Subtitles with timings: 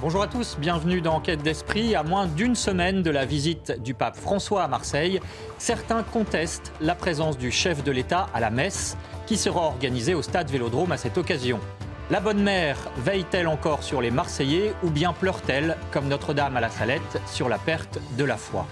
[0.00, 1.94] Bonjour à tous, bienvenue dans Enquête d'Esprit.
[1.94, 5.20] À moins d'une semaine de la visite du pape François à Marseille,
[5.56, 10.20] certains contestent la présence du chef de l'État à la messe qui sera organisée au
[10.20, 11.58] stade Vélodrome à cette occasion.
[12.10, 16.68] La bonne mère veille-t-elle encore sur les Marseillais ou bien pleure-t-elle, comme Notre-Dame à la
[16.68, 18.66] Salette, sur la perte de la foi?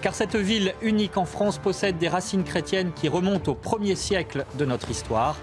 [0.00, 4.46] Car cette ville unique en France possède des racines chrétiennes qui remontent au premier siècle
[4.54, 5.36] de notre histoire.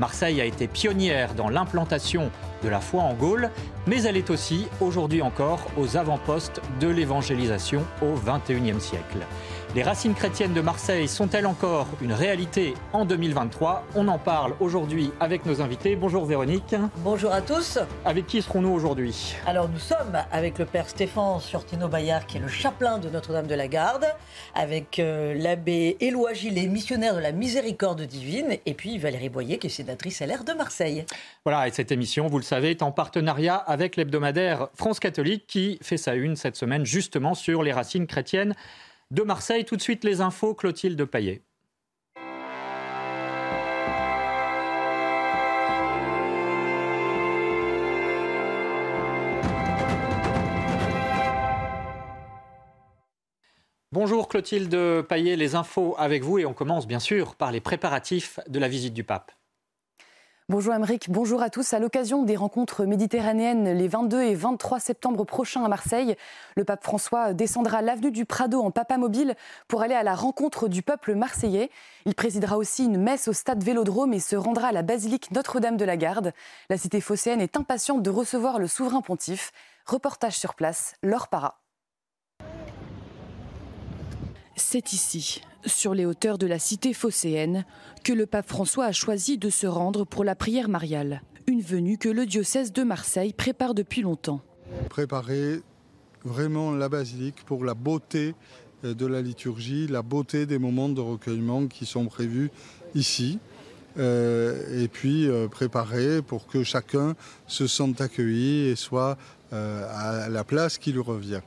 [0.00, 2.30] Marseille a été pionnière dans l'implantation
[2.62, 3.50] de la foi en Gaule,
[3.86, 9.18] mais elle est aussi, aujourd'hui encore, aux avant-postes de l'évangélisation au XXIe siècle.
[9.76, 15.12] Les racines chrétiennes de Marseille sont-elles encore une réalité en 2023 On en parle aujourd'hui
[15.20, 15.94] avec nos invités.
[15.94, 16.74] Bonjour Véronique.
[17.04, 17.78] Bonjour à tous.
[18.04, 19.36] Avec qui serons-nous aujourd'hui?
[19.46, 23.46] Alors nous sommes avec le père Stéphane Surtino Bayard qui est le chapelain de Notre-Dame
[23.46, 24.06] de la Garde,
[24.56, 29.68] avec euh, l'abbé Éloi Gillet, missionnaire de la miséricorde divine, et puis Valérie Boyer qui
[29.68, 31.06] est sénatrice LR de Marseille.
[31.44, 35.78] Voilà, et cette émission, vous le savez, est en partenariat avec l'hebdomadaire France Catholique qui
[35.82, 38.56] fait sa une cette semaine justement sur les racines chrétiennes
[39.12, 39.64] de Marseille.
[39.64, 41.42] Tout de suite, les infos, Clotilde Paillet.
[53.92, 58.40] Bonjour Clotilde Paillet, les infos avec vous et on commence bien sûr par les préparatifs
[58.48, 59.30] de la visite du pape.
[60.50, 61.74] Bonjour Amérique, bonjour à tous.
[61.74, 66.16] À l'occasion des rencontres méditerranéennes les 22 et 23 septembre prochains à Marseille,
[66.56, 69.36] le pape François descendra l'avenue du Prado en papa mobile
[69.68, 71.70] pour aller à la rencontre du peuple marseillais.
[72.04, 75.76] Il présidera aussi une messe au stade Vélodrome et se rendra à la basilique Notre-Dame
[75.76, 76.32] de la Garde.
[76.68, 79.52] La cité phocéenne est impatiente de recevoir le souverain pontife.
[79.86, 81.60] Reportage sur place, Laure Para.
[84.62, 87.64] C'est ici, sur les hauteurs de la cité phocéenne,
[88.04, 91.22] que le pape François a choisi de se rendre pour la prière mariale.
[91.48, 94.42] Une venue que le diocèse de Marseille prépare depuis longtemps.
[94.88, 95.62] Préparer
[96.24, 98.34] vraiment la basilique pour la beauté
[98.84, 102.50] euh, de la liturgie, la beauté des moments de recueillement qui sont prévus
[102.94, 103.40] ici.
[103.98, 107.16] Euh, et puis euh, préparer pour que chacun
[107.48, 109.16] se sente accueilli et soit
[109.52, 111.40] à la place qui lui revient.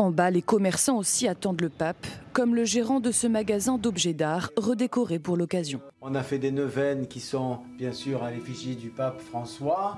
[0.00, 4.14] En bas, les commerçants aussi attendent le pape, comme le gérant de ce magasin d'objets
[4.14, 5.80] d'art redécoré pour l'occasion.
[6.00, 9.96] On a fait des neuvaines qui sont bien sûr à l'effigie du pape François.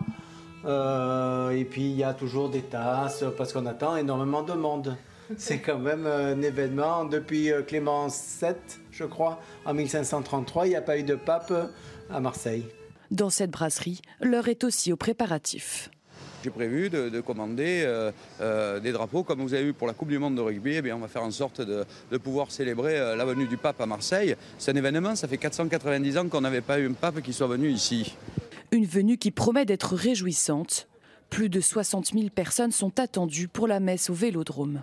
[0.64, 4.96] Euh, et puis il y a toujours des tasses parce qu'on attend énormément de monde.
[5.36, 7.04] C'est quand même un événement.
[7.04, 8.54] Depuis euh, Clément VII,
[8.90, 11.52] je crois, en 1533, il n'y a pas eu de pape
[12.10, 12.64] à Marseille.
[13.10, 15.90] Dans cette brasserie, l'heure est aussi aux préparatifs.
[16.42, 20.08] J'ai prévu de, commander euh, euh, des drapeaux comme vous avez vu pour la Coupe
[20.08, 20.76] du Monde de rugby.
[20.76, 21.84] Eh bien, on va faire en sorte de,
[22.16, 24.36] pouvoir célébrer euh, la venue du pape à Marseille.
[24.58, 27.46] C'est un événement, ça fait 490 ans qu'on n'avait pas eu un pape qui soit
[27.46, 28.16] venu ici.
[28.72, 30.88] Une venue qui promet d'être réjouissante.
[31.28, 34.82] Plus de 60 000 personnes sont attendues pour la messe au Vélodrome.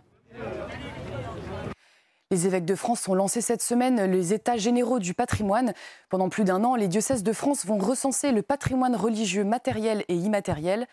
[2.29, 5.73] Les évêques de France ont lancé cette semaine les états généraux du patrimoine.
[6.09, 10.15] Pendant plus d'un an, les diocèses de France vont recenser le patrimoine religieux matériel et
[10.15, 10.87] immatériel.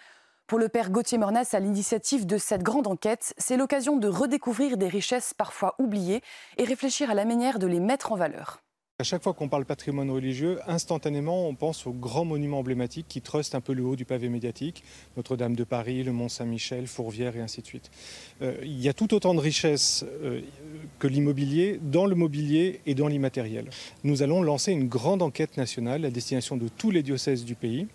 [0.46, 4.76] Pour le père Gauthier Mornas, à l'initiative de cette grande enquête, c'est l'occasion de redécouvrir
[4.76, 6.20] des richesses parfois oubliées
[6.58, 8.60] et réfléchir à la manière de les mettre en valeur.
[9.00, 13.22] À chaque fois qu'on parle patrimoine religieux, instantanément, on pense aux grands monuments emblématiques qui
[13.22, 14.84] trustent un peu le haut du pavé médiatique,
[15.16, 17.90] Notre-Dame de Paris, le Mont Saint-Michel, Fourvière et ainsi de suite.
[18.42, 20.42] Euh, il y a tout autant de richesses euh,
[20.98, 23.68] que l'immobilier dans le mobilier et dans l'immatériel.
[24.04, 27.88] Nous allons lancer une grande enquête nationale à destination de tous les diocèses du pays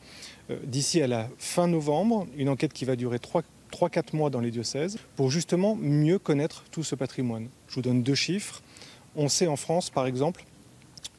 [0.63, 4.97] d'ici à la fin novembre, une enquête qui va durer 3-4 mois dans les diocèses,
[5.15, 7.49] pour justement mieux connaître tout ce patrimoine.
[7.67, 8.61] Je vous donne deux chiffres.
[9.15, 10.45] On sait en France, par exemple,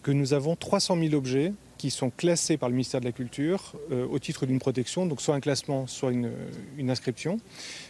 [0.02, 3.72] que nous avons 300 000 objets qui sont classés par le ministère de la Culture
[3.90, 6.30] euh, au titre d'une protection, donc soit un classement, soit une,
[6.76, 7.38] une, inscription.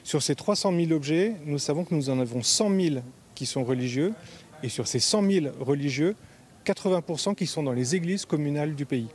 [0.04, 2.96] Sur ces 300 000 objets, nous savons que nous en avons 100 000
[3.34, 4.12] qui sont religieux,
[4.62, 6.14] et sur ces 100 000 religieux,
[6.66, 9.08] 80% qui sont dans les églises communales du pays.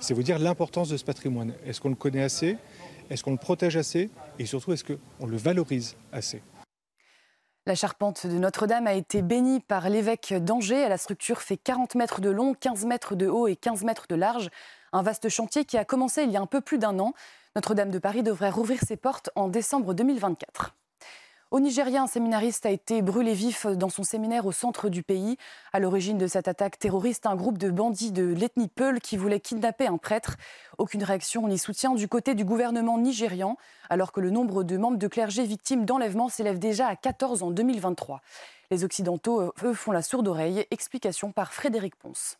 [0.00, 1.52] C'est vous dire l'importance de ce patrimoine.
[1.66, 2.56] Est-ce qu'on le connaît assez?
[3.10, 4.08] Est-ce qu'on le protège assez?
[4.38, 6.42] Et surtout, est-ce qu'on le valorise assez?
[7.66, 10.88] La charpente de Notre-Dame a été bénie par l'évêque d'Angers.
[10.88, 14.14] La structure fait 40 mètres de long, 15 mètres de haut et 15 mètres de
[14.14, 14.48] large.
[14.94, 17.12] Un vaste chantier qui a commencé il y a un peu plus d'un an.
[17.54, 20.74] Notre-Dame de Paris devrait rouvrir ses portes en décembre 2024.
[21.50, 25.36] Au Nigeria, un séminariste a été brûlé vif dans son séminaire au centre du pays.
[25.72, 29.40] À l'origine de cette attaque terroriste, un groupe de bandits de l'ethnie Peul qui voulait
[29.40, 30.36] kidnapper un prêtre.
[30.78, 33.56] Aucune réaction ni soutien du côté du gouvernement nigérian,
[33.88, 37.50] alors que le nombre de membres de clergé victimes d'enlèvement s'élève déjà à 14 en
[37.50, 38.20] 2023.
[38.70, 40.64] Les Occidentaux, eux, font la sourde oreille.
[40.70, 42.39] Explication par Frédéric Ponce.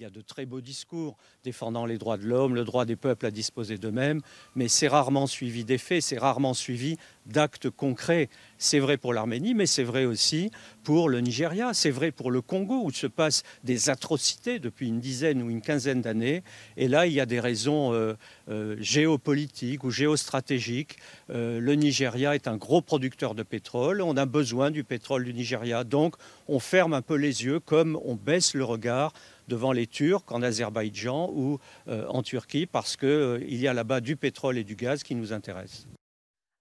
[0.00, 2.94] Il y a de très beaux discours défendant les droits de l'homme, le droit des
[2.94, 4.20] peuples à disposer d'eux-mêmes,
[4.54, 6.96] mais c'est rarement suivi d'effets, c'est rarement suivi
[7.26, 8.28] d'actes concrets.
[8.58, 10.52] C'est vrai pour l'Arménie, mais c'est vrai aussi
[10.84, 15.00] pour le Nigeria, c'est vrai pour le Congo, où se passent des atrocités depuis une
[15.00, 16.44] dizaine ou une quinzaine d'années.
[16.76, 18.14] Et là, il y a des raisons euh,
[18.48, 20.98] euh, géopolitiques ou géostratégiques.
[21.30, 25.34] Euh, le Nigeria est un gros producteur de pétrole, on a besoin du pétrole du
[25.34, 26.14] Nigeria, donc
[26.46, 29.12] on ferme un peu les yeux comme on baisse le regard
[29.48, 31.58] devant les Turcs en Azerbaïdjan ou
[31.88, 35.14] euh, en Turquie parce qu'il euh, y a là-bas du pétrole et du gaz qui
[35.14, 35.88] nous intéressent.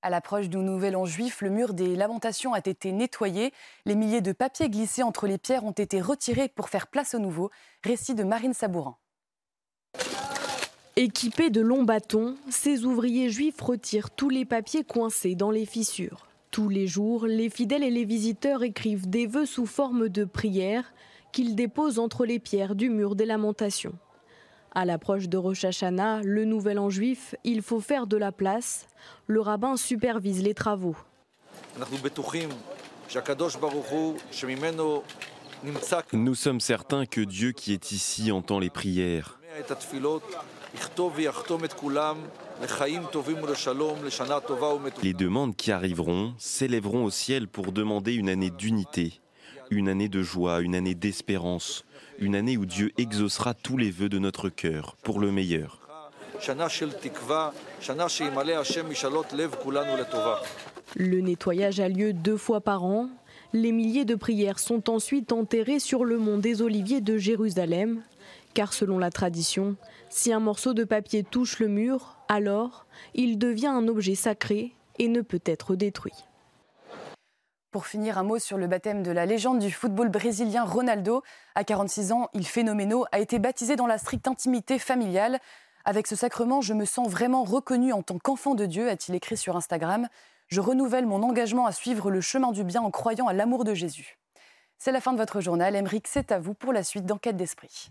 [0.02, 3.52] À l'approche du Nouvel An juif, le mur des lamentations a été nettoyé.
[3.86, 7.20] Les milliers de papiers glissés entre les pierres ont été retirés pour faire place au
[7.20, 7.50] nouveau.
[7.84, 8.96] Récit de Marine Sabourin.
[10.96, 16.28] Équipés de longs bâtons, ces ouvriers juifs retirent tous les papiers coincés dans les fissures.
[16.52, 20.94] Tous les jours, les fidèles et les visiteurs écrivent des vœux sous forme de prières
[21.38, 23.94] qu'il dépose entre les pierres du mur des lamentations.
[24.74, 28.88] À l'approche de Rosh Hashanah, le nouvel an juif, il faut faire de la place.
[29.28, 30.98] Le rabbin supervise les travaux.
[36.12, 39.40] Nous sommes certains que Dieu qui est ici entend les prières.
[45.04, 49.22] Les demandes qui arriveront s'élèveront au ciel pour demander une année d'unité,
[49.70, 51.86] une année de joie, une année d'espérance,
[52.20, 55.82] une année où Dieu exaucera tous les vœux de notre cœur pour le meilleur.
[60.96, 63.10] Le nettoyage a lieu deux fois par an.
[63.54, 68.02] Les milliers de prières sont ensuite enterrées sur le mont des Oliviers de Jérusalem,
[68.54, 69.76] car selon la tradition,
[70.10, 75.08] si un morceau de papier touche le mur, alors il devient un objet sacré et
[75.08, 76.27] ne peut être détruit.
[77.72, 81.22] Pour finir, un mot sur le baptême de la légende du football brésilien Ronaldo.
[81.54, 85.40] À 46 ans, il phénoménal a été baptisé dans la stricte intimité familiale.
[85.84, 89.36] Avec ce sacrement, je me sens vraiment reconnu en tant qu'enfant de Dieu, a-t-il écrit
[89.36, 90.08] sur Instagram.
[90.48, 93.74] Je renouvelle mon engagement à suivre le chemin du bien en croyant à l'amour de
[93.74, 94.18] Jésus.
[94.78, 95.76] C'est la fin de votre journal.
[95.76, 97.90] Emeric, c'est à vous pour la suite d'Enquête d'Esprit.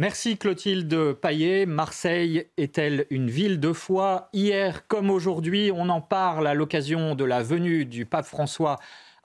[0.00, 1.66] Merci Clotilde Paillet.
[1.66, 4.28] Marseille est-elle une ville de foi?
[4.32, 8.78] Hier comme aujourd'hui, on en parle à l'occasion de la venue du pape François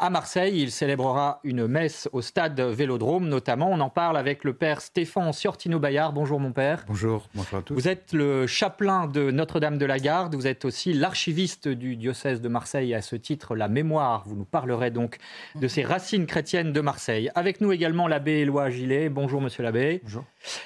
[0.04, 0.62] à Marseille.
[0.62, 3.70] Il célébrera une messe au stade Vélodrome, notamment.
[3.72, 6.12] On en parle avec le père Stéphane Siortino-Bayard.
[6.12, 6.84] Bonjour, mon père.
[6.90, 7.74] Bonjour, bonjour à tous.
[7.74, 10.36] Vous êtes le chapelain de Notre-Dame de la Garde.
[10.36, 12.94] Vous êtes aussi l'archiviste du diocèse de Marseille.
[12.94, 14.24] À ce titre, la mémoire.
[14.26, 15.20] Vous nous parlerez donc
[15.56, 17.32] de ces racines chrétiennes de Marseille.
[17.34, 19.08] Avec nous également l'abbé Éloi Gillet.
[19.08, 20.02] Bonjour, monsieur l'abbé.
[20.04, 20.26] Bonjour.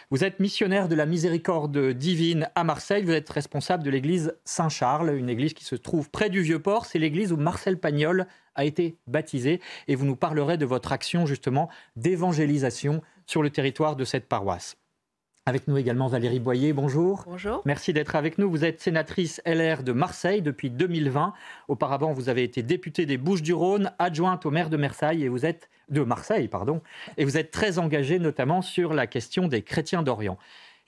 [0.10, 3.04] Vous êtes missionnaire de la miséricorde divine à Marseille.
[3.04, 6.88] Vous êtes responsable de l'église Saint-Charles, une église qui se trouve près du Vieux-Port.
[6.88, 8.26] C'est l'église où Marcel Pagnol
[8.58, 13.96] a été baptisé et vous nous parlerez de votre action justement d'évangélisation sur le territoire
[13.96, 14.78] de cette paroisse.
[15.48, 17.24] Avec nous également Valérie Boyer, bonjour.
[17.26, 17.62] Bonjour.
[17.64, 18.50] Merci d'être avec nous.
[18.50, 21.32] Vous êtes sénatrice LR de Marseille depuis 2020.
[21.70, 25.70] Auparavant, vous avez été députée des Bouches-du-Rhône, adjointe au maire de Marseille et vous êtes
[25.88, 26.82] de Marseille, pardon,
[27.16, 30.38] et vous êtes très engagée notamment sur la question des chrétiens d'Orient.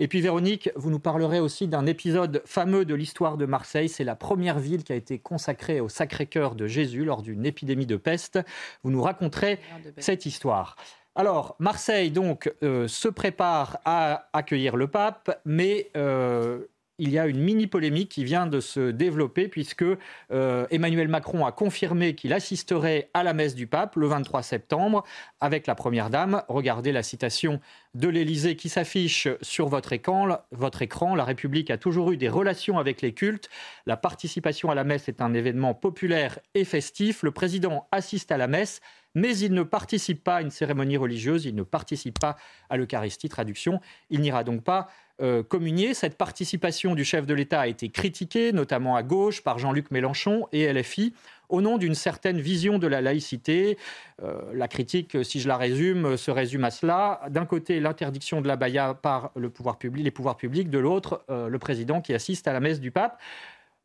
[0.01, 3.89] Et puis Véronique, vous nous parlerez aussi d'un épisode fameux de l'histoire de Marseille.
[3.89, 7.85] C'est la première ville qui a été consacrée au Sacré-Cœur de Jésus lors d'une épidémie
[7.85, 8.39] de peste.
[8.83, 9.59] Vous nous raconterez
[9.97, 10.77] cette histoire.
[11.15, 16.59] Alors, Marseille, donc, euh, se prépare à accueillir le pape, mais euh,
[16.99, 19.83] il y a une mini polémique qui vient de se développer puisque
[20.31, 25.03] euh, Emmanuel Macron a confirmé qu'il assisterait à la messe du pape le 23 septembre
[25.39, 26.43] avec la Première Dame.
[26.49, 27.59] Regardez la citation
[27.95, 30.37] de l'Élysée qui s'affiche sur votre écran.
[30.51, 33.49] Votre écran, la République a toujours eu des relations avec les cultes.
[33.85, 37.23] La participation à la messe est un événement populaire et festif.
[37.23, 38.81] Le président assiste à la messe
[39.19, 42.37] mais il ne participe pas à une cérémonie religieuse, il ne participe pas
[42.69, 43.81] à l'Eucharistie, traduction.
[44.09, 44.87] Il n'ira donc pas
[45.21, 45.93] euh, communier.
[45.93, 50.47] Cette participation du chef de l'État a été critiquée, notamment à gauche, par Jean-Luc Mélenchon
[50.53, 51.13] et LFI.
[51.49, 53.77] au nom d'une certaine vision de la laïcité.
[54.23, 57.21] Euh, la critique, si je la résume, se résume à cela.
[57.29, 61.23] D'un côté, l'interdiction de la baya par le pouvoir public, les pouvoirs publics, de l'autre,
[61.29, 63.19] euh, le président qui assiste à la messe du pape.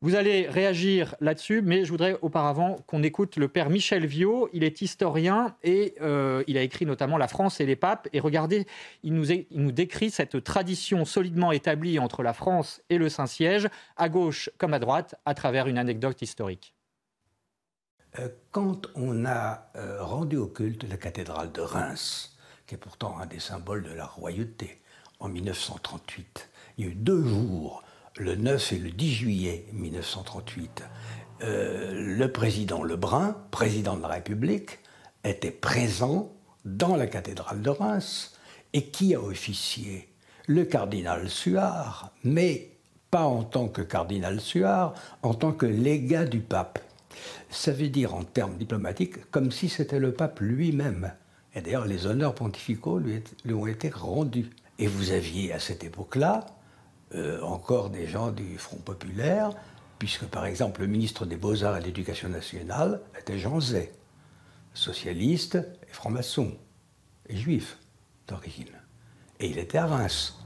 [0.05, 4.51] Vous allez réagir là-dessus, mais je voudrais auparavant qu'on écoute le père Michel Viau.
[4.53, 8.07] Il est historien et euh, il a écrit notamment La France et les papes.
[8.13, 8.67] Et regardez,
[9.03, 13.71] il nous, il nous décrit cette tradition solidement établie entre la France et le Saint-Siège,
[13.97, 16.75] à gauche comme à droite, à travers une anecdote historique.
[18.19, 23.19] Euh, quand on a euh, rendu au culte la cathédrale de Reims, qui est pourtant
[23.21, 24.83] un des symboles de la royauté,
[25.19, 27.83] en 1938, il y a eu deux jours
[28.17, 30.85] le 9 et le 10 juillet 1938,
[31.43, 34.79] euh, le président Lebrun, président de la République,
[35.25, 36.33] était présent
[36.65, 38.37] dans la cathédrale de Reims.
[38.73, 40.09] Et qui a officié?
[40.47, 42.71] Le cardinal Suard, mais
[43.11, 46.79] pas en tant que cardinal Suard, en tant que légat du pape.
[47.51, 51.13] Ça veut dire en termes diplomatiques comme si c'était le pape lui-même.
[51.55, 54.51] Et d'ailleurs, les honneurs pontificaux lui, lui ont été rendus.
[54.79, 56.47] Et vous aviez à cette époque-là
[57.15, 59.51] euh, encore des gens du Front populaire,
[59.99, 63.93] puisque par exemple le ministre des Beaux-Arts et de l'Éducation nationale était Jean Zay,
[64.73, 65.57] socialiste
[65.89, 66.57] et franc-maçon,
[67.29, 67.79] et juif
[68.27, 68.73] d'origine.
[69.41, 70.39] Et il était à Reims.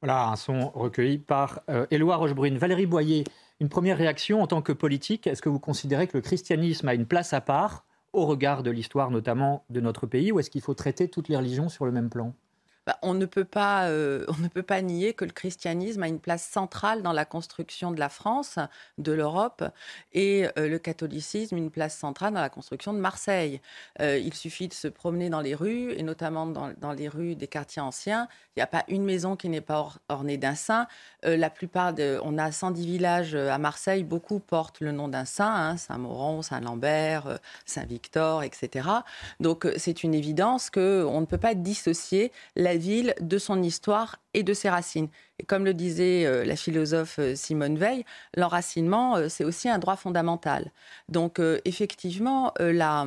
[0.00, 2.58] Voilà un son recueilli par euh, Éloi Rochebrune.
[2.58, 3.24] Valérie Boyer,
[3.60, 6.94] une première réaction en tant que politique, est-ce que vous considérez que le christianisme a
[6.94, 10.60] une place à part au regard de l'histoire notamment de notre pays, ou est-ce qu'il
[10.60, 12.34] faut traiter toutes les religions sur le même plan?
[12.86, 16.08] Bah, on, ne peut pas, euh, on ne peut pas nier que le christianisme a
[16.08, 18.58] une place centrale dans la construction de la France,
[18.98, 19.64] de l'Europe,
[20.12, 23.60] et euh, le catholicisme une place centrale dans la construction de Marseille.
[24.00, 27.46] Euh, il suffit de se promener dans les rues, et notamment dans, les rues des
[27.46, 28.26] quartiers anciens.
[28.56, 30.86] Il n'y a pas une maison qui n'est pas ornée d'un saint.
[31.22, 35.76] la plupart on a 110 villages à Marseille, beaucoup portent le nom d'un saint, hein,
[35.76, 38.88] Saint-Mauron, Saint-Lambert, Saint-Victor, etc.
[39.40, 44.42] Donc c'est une évidence qu'on ne peut pas dissocier la ville de son histoire et
[44.42, 45.08] de ses racines.
[45.38, 48.04] Et comme le disait euh, la philosophe euh, Simone Veil,
[48.36, 50.70] l'enracinement, euh, c'est aussi un droit fondamental.
[51.08, 53.06] Donc effectivement, la,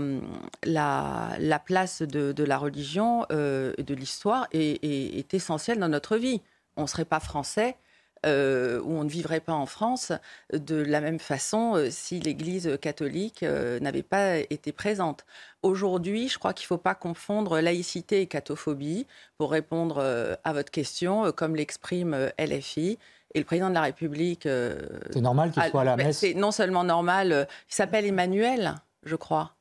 [0.63, 6.41] la, place de, la religion, et de l'histoire est, est essentielle dans notre vie.
[6.77, 7.77] On ne serait pas français
[8.25, 10.11] euh, où on ne vivrait pas en France
[10.51, 15.25] de la même façon euh, si l'Église catholique euh, n'avait pas été présente.
[15.61, 19.05] Aujourd'hui, je crois qu'il ne faut pas confondre laïcité et cathophobie
[19.37, 19.99] pour répondre
[20.43, 22.99] à votre question, comme l'exprime LFI.
[23.33, 24.43] Et le président de la République.
[24.43, 26.19] c'est normal qu'il soit à la messe.
[26.19, 29.54] C'est non seulement normal, il s'appelle Emmanuel, je crois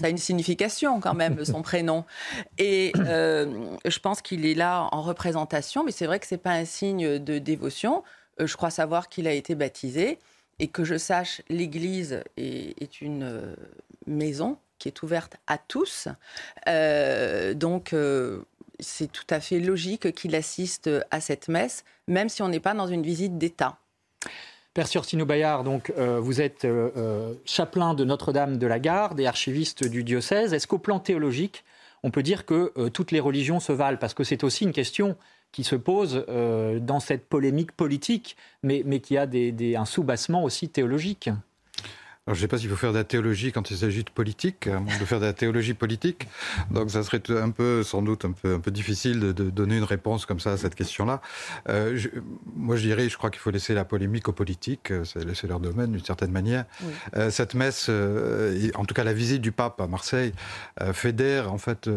[0.00, 2.04] ça a une signification quand même, son prénom.
[2.56, 6.40] Et euh, je pense qu'il est là en représentation, mais c'est vrai que ce n'est
[6.40, 8.04] pas un signe de dévotion.
[8.40, 10.18] Euh, je crois savoir qu'il a été baptisé
[10.60, 13.54] et que je sache, l'Église est, une euh,
[14.06, 16.06] maison qui est ouverte à tous.
[17.56, 17.94] donc,
[18.80, 22.74] c'est tout à fait logique qu'il assiste à cette messe, même si on n'est pas
[22.74, 23.78] dans une visite d'État.
[24.74, 29.18] Père Surtino Bayard, donc, euh, vous êtes euh, euh, chapelain de Notre-Dame de la Garde
[29.18, 30.52] et archiviste du diocèse.
[30.52, 31.64] Est-ce qu'au plan théologique,
[32.02, 33.98] on peut dire que toutes les religions se valent?
[33.98, 35.16] Parce que c'est aussi une question
[35.50, 41.28] qui se pose dans cette polémique politique, mais, qui a un soubassement aussi théologique
[42.28, 44.68] je ne sais pas s'il faut faire de la théologie quand il s'agit de politique,
[44.68, 46.28] de faire de la théologie politique.
[46.70, 49.84] Donc ça serait un peu, sans doute, un peu, un peu difficile de, donner une
[49.84, 51.20] réponse comme ça à cette question-là.
[51.68, 51.98] Euh,
[52.54, 55.46] moi, je dirais, je crois qu'il faut laisser la polémique aux politiques, euh, c'est laisser
[55.46, 56.64] leur domaine d'une certaine manière.
[57.16, 60.32] Euh, cette messe, en tout cas la visite du pape à Marseille,
[60.92, 61.88] fédère en fait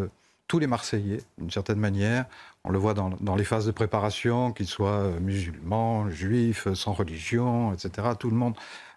[0.47, 2.25] tous les Marseillais d'une certaine manière.
[2.63, 7.73] On le voit dans, dans les phases de préparation, qu'ils soient musulmans, juifs, sans religion,
[7.73, 8.09] etc.
[8.19, 8.55] Tout le monde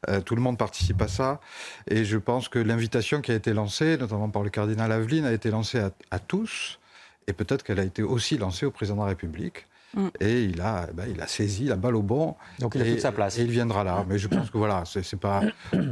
[0.08, 1.40] euh, tout le monde participe à ça.
[1.88, 5.32] Et je pense que l'invitation qui a été lancée, notamment par le cardinal Aveline, a
[5.32, 5.80] été lancée
[6.10, 6.78] à, tous.
[7.26, 9.66] Et peut-être qu'elle a été aussi lancée au président de la République.
[9.94, 10.08] Mm.
[10.20, 12.34] Et il a, eh ben, il a saisi la balle au bon.
[12.58, 13.38] Donc il a toute sa place.
[13.38, 14.04] Et il viendra là.
[14.08, 15.42] Mais je pense que voilà, c'est pas.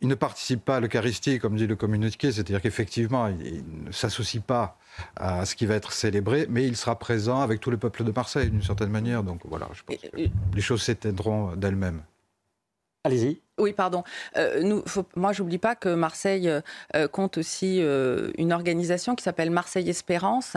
[0.00, 4.40] Il ne participe pas à l'Eucharistie, comme dit le communiqué, c'est-à-dire qu'effectivement, il, ne s'associe
[4.40, 4.78] pas
[5.16, 8.12] à ce qui va être célébré, mais il sera présent avec tout le peuple de
[8.12, 9.24] Marseille, d'une certaine manière.
[9.24, 12.02] Donc voilà, je pense que les choses s'éteindront d'elles-mêmes.
[13.02, 13.40] Allez-y.
[13.56, 14.02] Oui, pardon.
[14.36, 16.50] Euh, nous, faut, moi, j'oublie pas que Marseille
[16.96, 20.56] euh, compte aussi euh, une organisation qui s'appelle Marseille Espérance,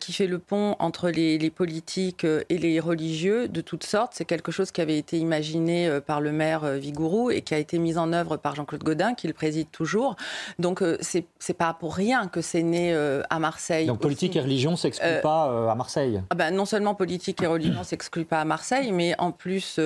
[0.00, 4.12] qui fait le pont entre les, politiques et les religieux de toutes sortes.
[4.14, 7.78] C'est quelque chose qui avait été imaginé par le maire Vigourou et qui a été
[7.78, 10.16] mis en œuvre par Jean-Claude Godin, qui le préside toujours.
[10.58, 12.94] Donc, c'est c'est pas pour rien que c'est né
[13.30, 13.86] à Marseille.
[13.86, 16.22] Donc, politique et religion s'excluent pas à Marseille?
[16.30, 19.80] Ah ben, non seulement politique et religion s'excluent pas à Marseille, mais en plus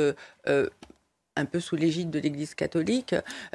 [1.37, 3.15] un peu sous l'égide de l'Église catholique,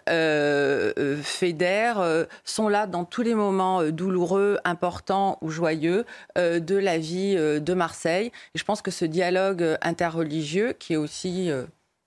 [0.10, 6.06] euh, euh, fédèrent, euh, sont là dans tous les moments douloureux, importants ou joyeux
[6.36, 8.32] de la vie de Marseille.
[8.56, 11.52] Et je pense que ce dialogue interreligieux, qui est aussi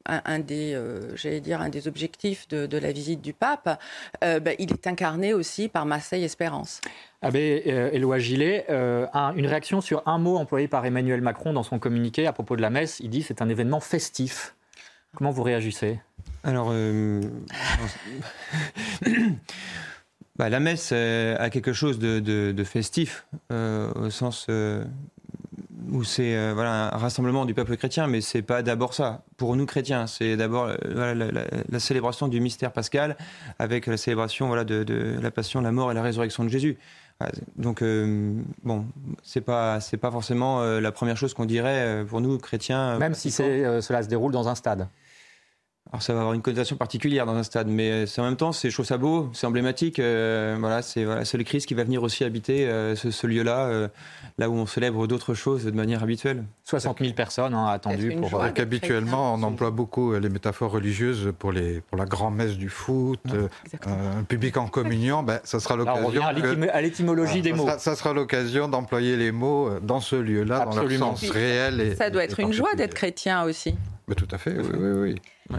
[0.07, 0.79] un, des,
[1.41, 3.81] dire, un des objectifs de, la visite du pape,
[4.21, 6.81] ben, il est incarné aussi par Marseille Espérance.
[7.23, 7.62] Abbé
[7.93, 12.33] Éloi Gillet, une réaction sur un mot employé par Emmanuel Macron dans son communiqué à
[12.33, 13.00] propos de la messe.
[13.00, 14.55] Il dit c'est un événement festif.
[15.14, 16.00] Comment vous réagissez
[16.42, 17.21] Alors, euh,
[20.37, 24.49] bah, la messe euh, a quelque chose de, festif, euh, au sens
[25.90, 29.23] où c'est voilà, un rassemblement du peuple chrétien, mais c'est pas d'abord ça.
[29.37, 33.19] Pour nous chrétiens, c'est d'abord la, célébration du mystère pascal,
[33.59, 36.78] avec la célébration voilà, de, de, la passion, la mort et la résurrection de Jésus.
[37.57, 37.85] Donc,
[38.64, 38.87] bon,
[39.23, 42.99] c'est pas, c'est pas forcément la première chose qu'on dirait pour nous chrétiens.
[42.99, 44.88] Même si cela se déroule dans un stade.
[45.91, 48.71] Alors ça va avoir une connotation particulière dans un stade, mais en même temps, c'est
[48.71, 49.99] chaud beau, c'est emblématique.
[49.99, 53.89] Euh, voilà, c'est voilà, le Christ qui va venir aussi habiter euh, ce, lieu-là, euh,
[54.39, 56.45] là où on célèbre d'autres choses de manière habituelle.
[56.65, 58.43] 60 000 personnes hein, attendues pour.
[58.43, 63.21] Avec habituellement, on emploie beaucoup les métaphores religieuses pour les pour la grand-messe du foot,
[63.85, 65.23] un public en communion.
[65.23, 66.23] ben, ça sera l'occasion.
[66.25, 67.69] à l'étymologie des mots.
[67.79, 71.81] Ça, sera l'occasion d'employer les mots dans ce lieu-là, dans leur sens réel.
[71.81, 73.75] Et, ça doit être une joie d'être chrétien aussi.
[74.09, 75.15] Mais tout à fait, oui, oui, oui.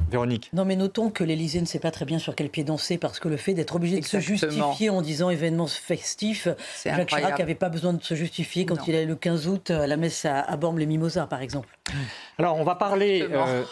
[0.09, 0.50] Véronique.
[0.53, 3.19] Non, mais notons que l'Élysée ne sait pas très bien sur quel pied danser parce
[3.19, 6.47] que le fait d'être obligé de se justifier en disant événement festif,
[6.83, 9.88] Jacques Chirac n'avait pas besoin de se justifier quand il allait le 15 août à
[9.88, 11.67] la messe à, à Bormes les Mimosas, par exemple.
[12.38, 13.27] Alors, on va parler.
[13.31, 13.63] Euh,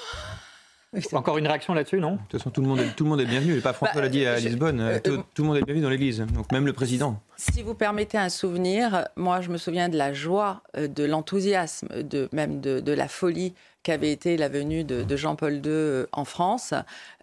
[1.13, 3.21] encore une réaction là-dessus, non De toute façon, tout le monde est, tout le monde
[3.21, 3.55] est bienvenu.
[3.55, 4.81] Le pape François bah, l'a dit à Lisbonne.
[4.81, 7.21] Euh, tout, tout, le monde est bienvenu dans l'Église, donc même le président.
[7.37, 12.03] Si vous permettez un souvenir, moi, je me souviens de la joie, euh, de l'enthousiasme,
[12.03, 16.25] de même de, de la folie qu'avait été la venue de, Jean-Paul II euh, en
[16.25, 16.73] France.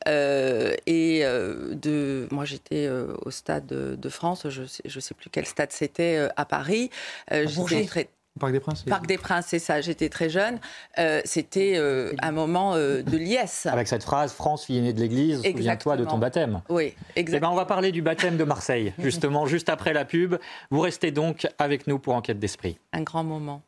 [0.07, 5.47] Euh, et euh, de, moi, j'étais au stade de, France, je ne sais plus quel
[5.47, 6.91] stade c'était à Paris.
[7.31, 8.09] j'étais très,
[8.39, 9.81] Parc des Princes Parc des Princes, c'est ça.
[9.81, 10.61] J'étais très jeune.
[11.25, 11.77] C'était
[12.21, 13.67] un moment de liesse.
[13.67, 16.63] Avec cette phrase France, fille aînée de l'Église, souviens-toi de ton baptême.
[16.69, 17.37] Oui, exactement.
[17.37, 20.37] Eh ben, on va parler du baptême de Marseille, justement, juste après la pub.
[20.71, 22.79] Vous restez donc avec nous pour Enquête d'Esprit.
[22.93, 23.63] Un grand moment.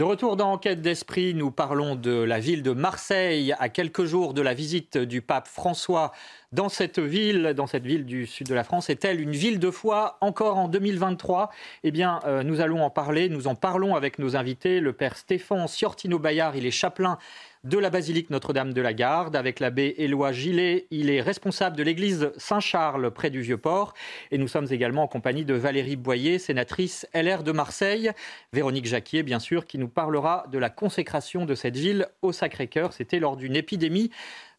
[0.00, 4.32] De retour dans Enquête d'esprit, nous parlons de la ville de Marseille à quelques jours
[4.32, 6.12] de la visite du pape François
[6.52, 8.88] dans cette ville, dans cette ville du sud de la France.
[8.88, 11.50] Est-elle une ville de foi encore en 2023
[11.84, 13.28] Eh bien, euh, nous allons en parler.
[13.28, 14.80] Nous en parlons avec nos invités.
[14.80, 17.18] Le père Stéphane Siortino-Bayard, il est chapelain
[17.64, 20.86] de la basilique Notre-Dame de la Garde avec l'abbé Éloi Gillet.
[20.90, 23.92] Il est responsable de l'église Saint-Charles près du Vieux-Port.
[24.30, 28.12] Et nous sommes également en compagnie de Valérie Boyer, sénatrice LR de Marseille.
[28.52, 32.94] Véronique Jacquier, bien sûr, qui nous parlera de la consécration de cette ville au Sacré-Cœur.
[32.94, 34.10] C'était lors d'une épidémie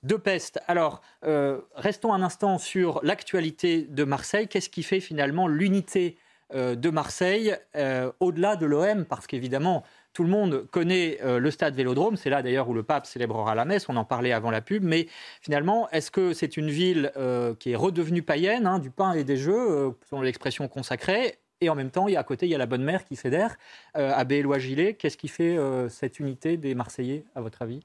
[0.03, 0.59] de peste.
[0.67, 4.47] Alors, euh, restons un instant sur l'actualité de Marseille.
[4.47, 6.17] Qu'est-ce qui fait finalement l'unité
[6.53, 9.83] euh, de Marseille euh, au-delà de l'OM Parce qu'évidemment,
[10.13, 13.55] tout le monde connaît euh, le stade Vélodrome, c'est là d'ailleurs où le pape célébrera
[13.55, 15.07] la messe, on en parlait avant la pub, mais
[15.41, 19.23] finalement, est-ce que c'est une ville euh, qui est redevenue païenne, hein, du pain et
[19.23, 21.37] des jeux, euh, selon l'expression consacrée?
[21.61, 23.05] Et en même temps, il y a à côté, il y a la bonne mère
[23.05, 23.55] qui fédère.
[23.93, 27.81] Abbé Éloi Gillet, qu'est-ce qui fait cette unité des Marseillais, à votre avis?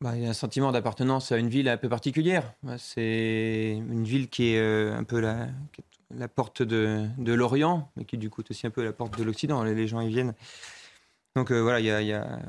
[0.00, 2.54] Bah, il y a un sentiment d'appartenance à une ville un peu particulière.
[2.78, 5.48] C'est une ville qui est un peu la,
[6.14, 9.24] la porte de, l'Orient, mais qui du coup est aussi un peu la porte de
[9.24, 9.62] l'Occident.
[9.62, 10.34] Les, gens y viennent.
[11.34, 12.40] Donc euh, voilà, y a,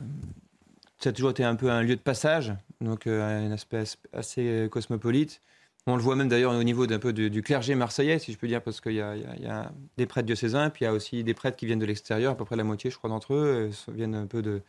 [0.99, 4.41] ça a toujours été un peu un lieu de passage, donc euh, un aspect assez
[4.41, 5.41] euh, cosmopolite.
[5.85, 8.47] On le voit même d'ailleurs au niveau d'un peu du, clergé marseillais, si je peux
[8.47, 11.55] dire, parce qu'il y, a des prêtres diocésains, puis il y a aussi des prêtres
[11.55, 14.27] qui viennent de l'extérieur, à peu près la moitié, je crois, d'entre eux, viennent un
[14.27, 14.61] peu de,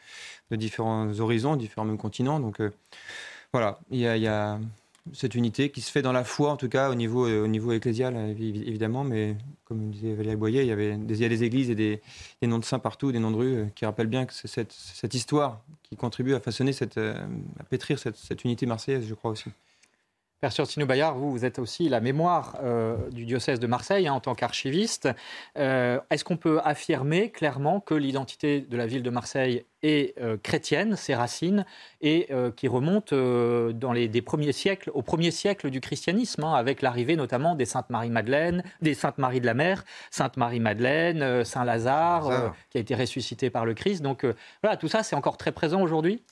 [0.52, 2.38] différents horizons, différents continents.
[2.38, 2.62] Donc
[3.52, 4.60] voilà, il y a
[5.12, 7.46] cette unité qui se fait dans la foi, en tout cas au niveau, euh, au
[7.46, 11.44] niveau ecclésial, évidemment, mais comme disait Valérie Boyer, il y, avait des, il y des
[11.44, 12.00] églises et des,
[12.42, 14.72] noms de saints partout, des noms de rues, euh, qui rappellent bien que c'est cette,
[14.72, 17.14] cette, histoire qui contribue à façonner, cette, euh,
[17.58, 19.50] à pétrir cette, cette unité marseillaise, je crois aussi.
[20.40, 24.12] Père Surtino Bayard, vous, vous êtes aussi la mémoire euh, du diocèse de Marseille hein,
[24.12, 25.08] en tant qu'archiviste.
[25.56, 30.36] Euh, est-ce qu'on peut affirmer clairement que l'identité de la ville de Marseille est euh,
[30.36, 31.64] chrétienne, ses racines,
[32.02, 36.82] et qui remonte dans les des premiers siècles, au premier siècle du christianisme, hein, avec
[36.82, 42.54] l'arrivée notamment des Saintes Marie-Madeleine, des Saintes Marie de la Mer, Sainte Marie-Madeleine, Saint Lazare,
[42.70, 44.02] qui a été ressuscité par le Christ.
[44.02, 44.24] Donc
[44.62, 46.22] voilà, tout ça, c'est encore très présent aujourd'hui?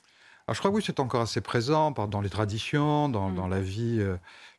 [0.47, 3.59] Alors je crois que oui, c'est encore assez présent dans les traditions, dans, dans la
[3.59, 4.01] vie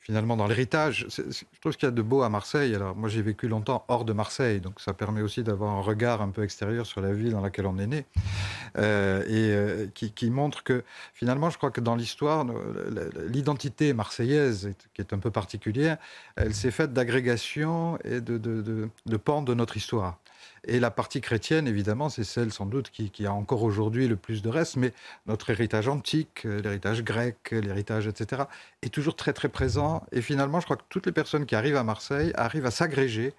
[0.09, 1.07] finalement dans l'héritage.
[1.11, 2.74] Je trouve ce qu'il y a de beau à Marseille.
[2.74, 6.22] Alors moi j'ai vécu longtemps hors de Marseille, donc ça permet aussi d'avoir un regard
[6.22, 8.07] un peu extérieur sur la ville dans laquelle on est né,
[8.79, 12.46] euh, et euh, qui, montre que finalement je crois que dans l'histoire,
[13.27, 15.98] l'identité marseillaise, qui est un peu particulière,
[16.37, 20.18] elle s'est faite d'agrégation et de, de, de, de pans de notre histoire.
[20.64, 24.42] Et la partie chrétienne, évidemment, c'est celle sans doute qui, a encore aujourd'hui le plus
[24.42, 24.92] de reste, mais
[25.27, 28.42] notre héritage antique, l'héritage grec, l'héritage, etc.,
[28.83, 30.05] est toujours très très présent.
[30.12, 33.35] Et finalement, je crois que toutes les personnes qui arrivent à Marseille arrivent à s'agréger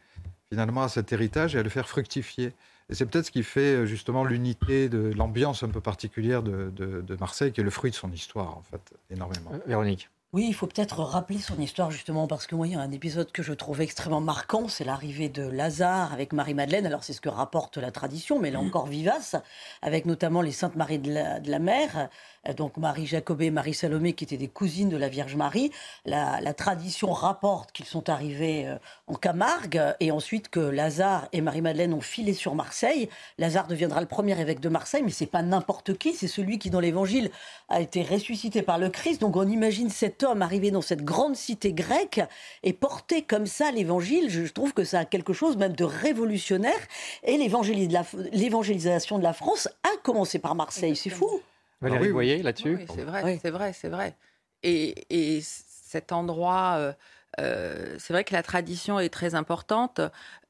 [0.50, 2.54] finalement à cet héritage et à le faire fructifier.
[2.90, 7.16] Et c'est peut-être ce qui fait justement l'unité de l'ambiance un peu particulière de, de,
[7.20, 9.52] Marseille, qui est le fruit de son histoire, en fait, énormément.
[9.54, 12.76] Euh, Véronique oui, il faut peut-être rappeler son histoire justement parce que moi, il y
[12.76, 16.86] a un épisode que je trouve extrêmement marquant, c'est l'arrivée de Lazare avec Marie-Madeleine.
[16.86, 19.36] Alors c'est ce que rapporte la tradition, mais elle est encore vivace,
[19.82, 22.10] avec notamment les Saintes Maries de la, de la Mer,
[22.56, 25.72] donc Marie Jacobée et Marie Salomé, qui étaient des cousines de la Vierge Marie.
[26.06, 28.76] La, tradition rapporte qu'ils sont arrivés euh,
[29.08, 33.08] en Camargue et ensuite que Lazare et Marie-Madeleine ont filé sur Marseille.
[33.38, 36.70] Lazare deviendra le premier évêque de Marseille, mais c'est pas n'importe qui, c'est celui qui
[36.70, 37.30] dans l'Évangile
[37.70, 39.22] a été ressuscité par le Christ.
[39.22, 42.22] Donc on imagine cet homme arrivé dans cette grande cité grecque
[42.64, 44.30] et porter comme ça l'Évangile.
[44.30, 46.80] Je trouve que ça a quelque chose même de révolutionnaire.
[47.24, 50.96] Et l'évangélisation de la France a commencé par Marseille.
[50.96, 51.42] C'est fou.
[51.82, 54.16] Valérie, vous voyez là-dessus C'est vrai, c'est vrai, c'est vrai.
[54.64, 56.94] Et, cet endroit, euh,
[57.40, 60.02] euh, c'est vrai que la tradition est très importante.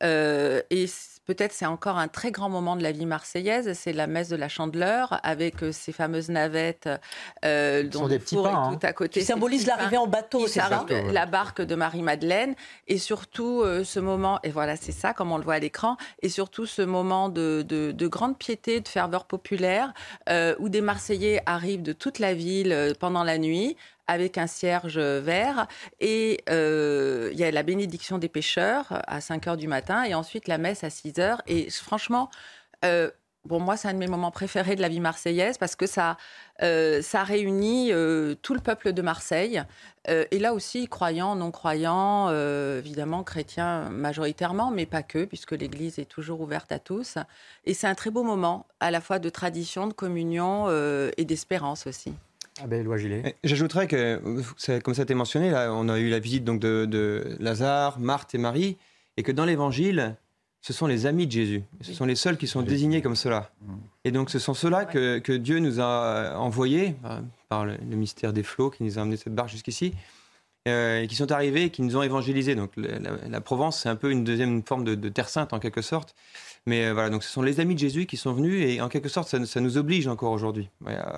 [0.04, 0.88] Euh, et
[1.30, 4.36] peut-être c'est encore un très grand moment de la vie marseillaise, c'est la messe de
[4.36, 6.90] la Chandeleur avec euh, ces fameuses navettes
[7.46, 8.76] euh, dont des petits pains, hein.
[8.76, 9.20] tout à côté.
[9.20, 12.56] Qui symbolise l'arrivée en bateau, c'est ça La barque de Marie-Madeleine
[12.88, 15.98] et surtout euh, ce moment, et voilà c'est ça comme on le voit à l'écran,
[16.24, 19.94] et surtout ce moment de, de, grande piété, de ferveur populaire
[20.58, 23.78] où des Marseillais arrivent de toute la ville pendant la nuit
[24.10, 25.68] avec un cierge vert.
[26.00, 30.48] Et il y a la bénédiction des pêcheurs à 5 heures du matin et ensuite
[30.48, 31.42] la messe à 6 heures.
[31.48, 32.30] Et franchement,
[32.86, 33.10] euh,
[33.46, 36.18] Bon, moi, c'est un de mes moments préférés de la vie marseillaise parce que ça,
[36.62, 39.64] euh, ça réunit euh, tout le peuple de Marseille.
[40.08, 42.30] et là aussi, croyants, non-croyants,
[42.78, 47.18] évidemment, chrétiens majoritairement, mais pas que, puisque l'Église est toujours ouverte à tous.
[47.66, 50.68] Et c'est un très beau moment, à la fois de tradition, de communion
[51.16, 52.14] et d'espérance aussi.
[52.62, 54.22] Ah ben, J'ajouterais que,
[54.80, 58.00] comme ça a été mentionné, là, on a eu la visite donc, de, de Lazare,
[58.00, 58.78] Marthe et Marie,
[59.18, 60.16] et que dans l'Évangile,
[60.62, 61.64] ce sont les amis de Jésus.
[61.82, 63.52] Ce sont les seuls qui sont désignés comme cela.
[63.62, 63.74] Mm.
[64.06, 68.34] Et donc, ce sont ceux-là que, que, Dieu nous a envoyés euh, par le, mystère
[68.34, 69.94] des flots qui nous a amené cette barque jusqu'ici,
[70.68, 72.56] euh, et qui sont arrivés et qui nous ont évangélisés.
[72.56, 76.14] Donc, la, Provence, c'est un peu une deuxième forme de, Terre Sainte en quelque sorte.
[76.66, 78.90] Mais euh, voilà, donc ce sont les amis de Jésus qui sont venus et en
[78.90, 80.70] quelque sorte, ça, ça nous oblige encore aujourd'hui,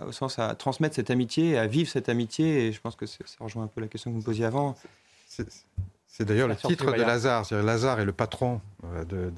[0.08, 2.68] au sens à transmettre cette amitié, à vivre cette amitié.
[2.68, 4.76] Et je pense que ça rejoint un peu la question que vous me posiez avant.
[5.28, 7.48] C'est d'ailleurs le titre de Lazare.
[7.52, 9.32] Lazare est le patron euh, de,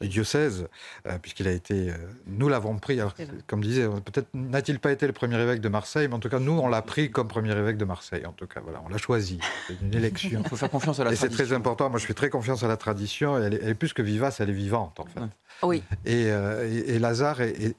[0.00, 0.68] du diocèse,
[1.06, 1.90] euh, puisqu'il a été.
[1.90, 1.94] Euh,
[2.26, 3.14] nous l'avons pris, alors,
[3.46, 6.38] comme disait, peut-être n'a-t-il pas été le premier évêque de Marseille, mais en tout cas,
[6.38, 8.26] nous, on l'a pris comme premier évêque de Marseille.
[8.26, 9.38] En tout cas, voilà, on l'a choisi.
[9.66, 10.42] C'est une élection.
[10.44, 11.26] Il faut faire confiance à la tradition.
[11.26, 11.90] Et c'est très important.
[11.90, 13.38] Moi, je fais très confiance à la tradition.
[13.38, 15.20] Elle est, elle est plus que vivace, elle est vivante, en fait.
[15.62, 15.82] Oui.
[16.04, 17.38] Et, et, Lazare,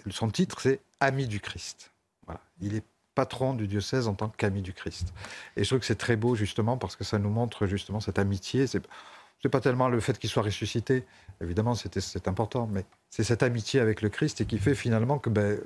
[0.09, 1.91] son titre, c'est Ami du Christ.
[2.25, 2.41] Voilà.
[2.61, 2.83] Il est
[3.15, 5.13] patron du diocèse en tant qu'ami du Christ.
[5.57, 8.17] Et je trouve que c'est très beau justement parce que ça nous montre justement cette
[8.19, 8.65] amitié.
[8.65, 8.81] C'est
[9.43, 11.05] n'est pas tellement le fait qu'il soit ressuscité,
[11.41, 15.29] évidemment c'est important, mais c'est cette amitié avec le Christ et qui fait finalement que
[15.29, 15.59] ben,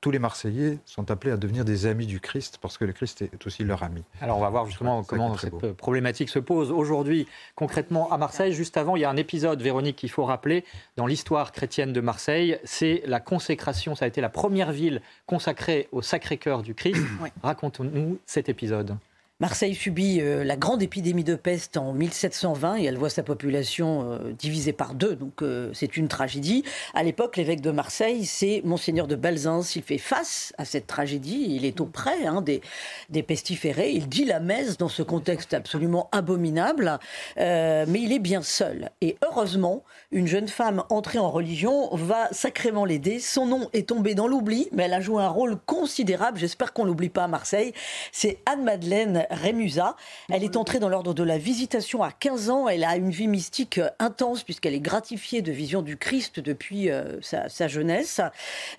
[0.00, 3.22] tous les Marseillais sont appelés à devenir des amis du Christ parce que le Christ
[3.22, 4.02] est aussi leur ami.
[4.20, 8.52] Alors on va voir justement comment cette problématique se pose aujourd'hui concrètement à Marseille.
[8.52, 10.64] Juste avant, il y a un épisode, Véronique, qu'il faut rappeler
[10.96, 12.58] dans l'histoire chrétienne de Marseille.
[12.64, 17.02] C'est la consécration, ça a été la première ville consacrée au Sacré-Cœur du Christ.
[17.42, 18.96] Raconte-nous cet épisode.
[19.38, 24.10] Marseille subit euh, la grande épidémie de peste en 1720 et elle voit sa population
[24.10, 26.64] euh, divisée par deux, donc euh, c'est une tragédie.
[26.94, 29.62] À l'époque, l'évêque de Marseille, c'est Monseigneur de Balzans.
[29.74, 32.62] Il fait face à cette tragédie, il est auprès hein, des,
[33.10, 36.98] des pestiférés, il dit la messe dans ce contexte absolument abominable,
[37.36, 38.90] mais il est bien seul.
[39.02, 43.20] Et heureusement, une jeune femme entrée en religion va sacrément l'aider.
[43.20, 46.84] Son nom est tombé dans l'oubli, mais elle a joué un rôle considérable, j'espère qu'on
[46.84, 47.74] l'oublie pas à Marseille.
[48.12, 49.96] C'est Anne-Madeleine Rémusa.
[50.30, 52.68] Elle est entrée dans l'ordre de la visitation à 15 ans.
[52.68, 56.90] Elle a une vie mystique euh, intense puisqu'elle est gratifiée de visions du Christ depuis
[56.90, 58.20] euh, sa, jeunesse.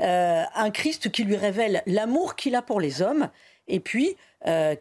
[0.01, 3.29] Euh, un Christ qui lui révèle l'amour qu'il a pour les hommes
[3.67, 4.15] et puis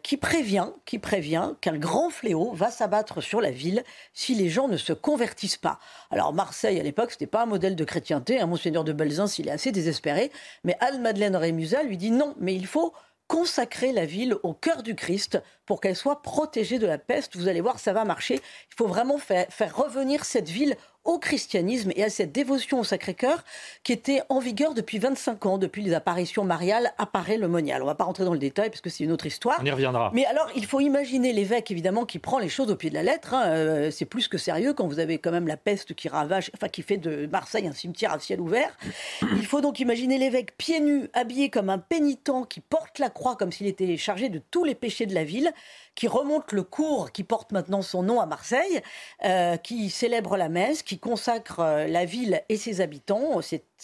[0.03, 4.69] qui prévient, qui prévient qu'un grand fléau va s'abattre sur la ville si les gens
[4.69, 5.79] ne se convertissent pas.
[6.09, 9.49] Alors Marseille à l'époque c'était pas un modèle de chrétienté, hein, monseigneur de Belzins il
[9.49, 10.31] est assez désespéré,
[10.63, 12.93] mais Anne-Madeleine Rémusat lui dit non, mais il faut
[13.27, 17.35] consacrer la ville au cœur du Christ pour qu'elle soit protégée de la peste.
[17.35, 18.35] Vous allez voir, ça va marcher.
[18.35, 20.75] Il faut vraiment faire, faire revenir cette ville
[21.07, 23.43] au christianisme et à cette dévotion au Sacré-Cœur
[23.83, 27.81] qui était en vigueur depuis 25 ans, depuis les apparitions mariales apparaît le monial.
[27.81, 29.57] On ne va pas rentrer dans le détail parce que c'est une autre histoire.
[29.61, 30.11] On y reviendra.
[30.13, 33.03] Mais alors, il faut imaginer l'évêque, évidemment, qui prend les choses au pied de la
[33.03, 33.33] lettre.
[33.33, 33.43] Hein.
[33.47, 36.67] Euh, c'est plus que sérieux quand vous avez quand même la peste qui ravage, enfin,
[36.67, 38.77] qui fait de Marseille un cimetière à ciel ouvert.
[39.21, 43.37] Il faut donc imaginer l'évêque pieds nus, habillé comme un pénitent, qui porte la croix
[43.37, 45.53] comme s'il était chargé de tous les péchés de la ville
[45.97, 48.81] qui remonte le cours qui porte maintenant son nom à Marseille,
[49.25, 53.41] euh, qui célèbre la messe, qui consacre euh, la ville et ses habitants.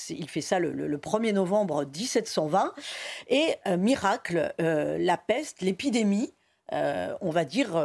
[0.10, 2.72] il fait ça le, 1er novembre 1720.
[3.30, 6.34] Et euh, miracle, la peste, l'épidémie,
[6.72, 7.84] on va dire,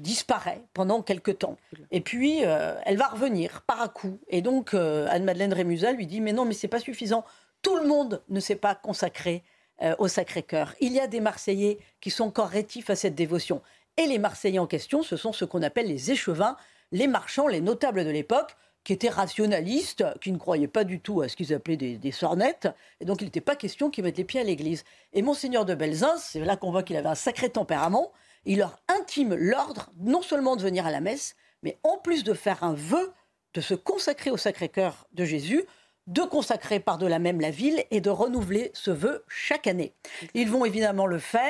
[0.00, 1.56] disparaît pendant quelques temps.
[1.92, 4.18] Et puis, elle va revenir par à coup.
[4.28, 7.24] Et donc, Anne-Madeleine Rémusat lui dit, mais non, mais c'est pas suffisant.
[7.62, 9.44] Tout le monde ne s'est pas consacré
[9.82, 10.74] euh, au Sacré-Cœur.
[10.80, 13.62] Il y a des Marseillais qui sont encore rétifs à cette dévotion.
[13.96, 16.56] Et les Marseillais en question, ce sont ce qu'on appelle les échevins,
[16.92, 21.20] les marchands, les notables de l'époque, qui étaient rationalistes, qui ne croyaient pas du tout
[21.20, 22.68] à ce qu'ils appelaient des, sornettes,
[23.00, 24.84] et donc il n'était pas question qu'ils mettent les pieds à l'église.
[25.12, 28.12] Et Monseigneur de Belzins, c'est là qu'on voit qu'il avait un sacré tempérament,
[28.44, 32.34] il leur intime l'ordre non seulement de venir à la messe, mais en plus de
[32.34, 33.12] faire un vœu
[33.54, 35.64] de se consacrer au Sacré-Cœur de Jésus,
[36.06, 39.94] de consacrer par-delà même la ville et de renouveler ce vœu chaque année.
[40.34, 41.42] Ils vont évidemment le faire.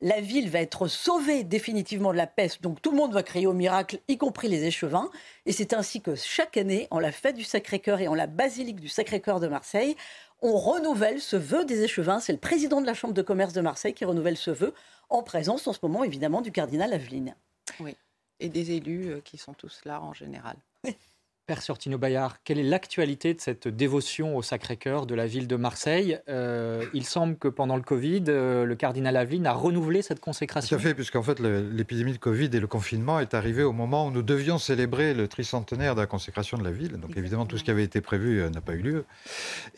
[0.00, 3.46] La ville va être sauvée définitivement de la peste, donc tout le monde va crier
[3.46, 5.10] au miracle, y compris les échevins.
[5.46, 8.80] Et c'est ainsi que chaque année, en la fête du Sacré-Cœur et en la basilique
[8.80, 9.96] du Sacré-Cœur de Marseille,
[10.40, 12.20] on renouvelle ce vœu des échevins.
[12.20, 14.72] C'est le président de la Chambre de commerce de Marseille qui renouvelle ce vœu,
[15.08, 17.34] en présence en ce moment évidemment du cardinal Aveline.
[17.80, 17.96] Oui,
[18.40, 20.56] et des élus euh, qui sont tous là en général.
[21.48, 25.56] Père Sortino Bayard, quelle est l'actualité de cette dévotion au Sacré-Cœur de la ville de
[25.56, 26.18] Marseille?
[26.28, 30.76] Euh, Il semble que pendant le Covid, euh, le cardinal Aveline a renouvelé cette consécration.
[30.76, 34.08] Tout à fait, puisqu'en fait, l'épidémie de Covid et le confinement est arrivé au moment
[34.08, 36.98] où nous devions célébrer le tricentenaire de la consécration de la ville.
[36.98, 39.06] Donc évidemment, tout ce qui avait été prévu euh, n'a pas eu lieu.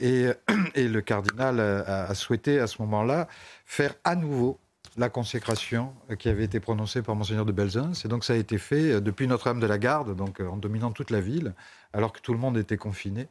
[0.00, 0.26] Et,
[0.74, 3.28] et le cardinal a, a souhaité à ce moment-là
[3.64, 4.58] faire à nouveau
[4.96, 7.92] la consécration qui avait été prononcée par Monseigneur de Belzins.
[8.04, 10.56] Et donc ça a été fait euh, depuis Notre-Dame de la Garde, donc euh, en
[10.56, 11.54] dominant toute la ville,
[11.92, 13.28] alors que tout le monde était confiné.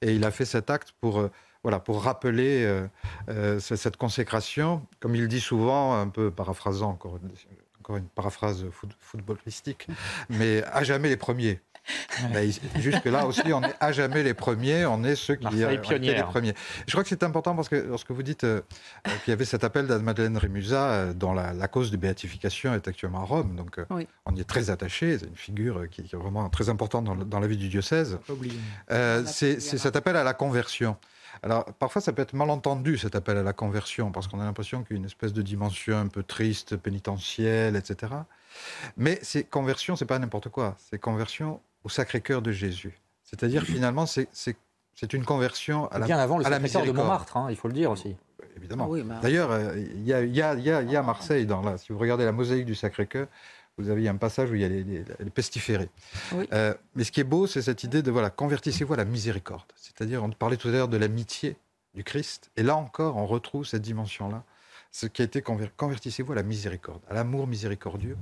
[0.00, 1.30] Et il a fait cet acte pour, euh,
[1.62, 2.82] voilà, pour rappeler
[3.60, 7.20] cette consécration, comme il dit souvent, un peu paraphrasant, encore,
[7.78, 8.66] encore une paraphrase
[8.98, 9.86] footballistique,
[10.28, 11.60] mais à jamais les premiers.
[12.76, 16.22] Jusque-là aussi, on est à jamais les premiers, on est ceux qui ont été les
[16.22, 16.54] premiers.
[16.86, 18.60] Je crois que c'est important parce que lorsque vous dites euh,
[19.06, 22.86] euh, qu'il y avait cet appel d'Anne-Madeleine Rémusat, euh, dont la, cause de béatification est
[22.86, 23.80] actuellement à Rome, donc
[24.26, 27.46] on y est très attaché, c'est une figure qui, est vraiment très importante dans, la
[27.46, 28.18] vie du diocèse.
[29.26, 30.96] c'est cet appel à la conversion.
[31.42, 34.44] Alors, parfois, ça peut être mal entendu, cet appel à la conversion, parce qu'on a
[34.44, 38.12] l'impression qu'il y a une espèce de dimension un peu triste, pénitentielle, etc.
[38.96, 40.76] Mais c'est conversion, c'est pas n'importe quoi.
[40.78, 42.98] C'est conversion au Sacré-Cœur de Jésus.
[43.24, 47.56] C'est-à-dire, finalement, c'est une conversion à la Bien avant le Sacré-Cœur de Montmartre, hein, il
[47.56, 48.16] faut le dire aussi.
[48.56, 48.90] Évidemment.
[49.22, 53.26] D'ailleurs, il y, a, à Marseille, dans la, si vous regardez la mosaïque du Sacré-Cœur,
[53.78, 55.88] vous avez un passage où il y a les, les, pestiférés.
[56.52, 59.64] Euh, mais ce qui est beau, c'est cette idée de voilà, convertissez-vous à la miséricorde.
[59.76, 61.56] C'est-à-dire, on parlait tout à l'heure de l'amitié
[61.94, 64.44] du Christ, et là encore, on retrouve cette dimension-là
[64.92, 68.18] ce qui a été convertissez-vous à la miséricorde, à l'amour miséricordieux.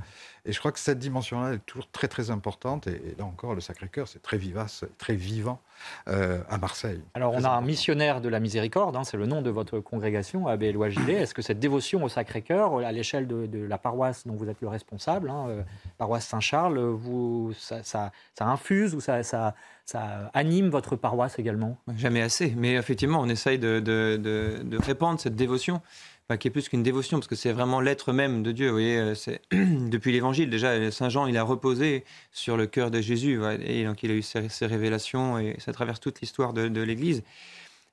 [0.46, 2.86] Et je crois que cette dimension-là est toujours très très importante.
[2.86, 5.60] Et, là encore, le Sacré-Cœur, c'est très vivace, très vivant
[6.08, 7.02] euh, à Marseille.
[7.14, 10.46] Alors on a un missionnaire de la miséricorde, hein, c'est le nom de votre congrégation,
[10.46, 11.14] Abbé Éloi Gillet.
[11.14, 14.68] Est-ce que cette dévotion au Sacré-Cœur, à l'échelle de, la paroisse dont vous êtes le
[14.68, 15.62] responsable, hein, euh,
[15.98, 19.54] paroisse Saint-Charles, vous, ça, ça, infuse ou ça, ça,
[19.84, 21.76] ça anime votre paroisse également?
[21.96, 25.82] Jamais assez, mais effectivement, on essaye de, de, de répandre cette dévotion
[26.36, 28.66] qui est plus qu'une dévotion, parce que c'est vraiment l'être même de Dieu.
[28.66, 29.14] Vous voyez, euh,
[29.90, 34.02] depuis l'Évangile déjà, Saint Jean, il a reposé sur le cœur de Jésus, et donc
[34.02, 37.22] il a eu ses, révélations, et ça traverse toute l'histoire de, l'Église.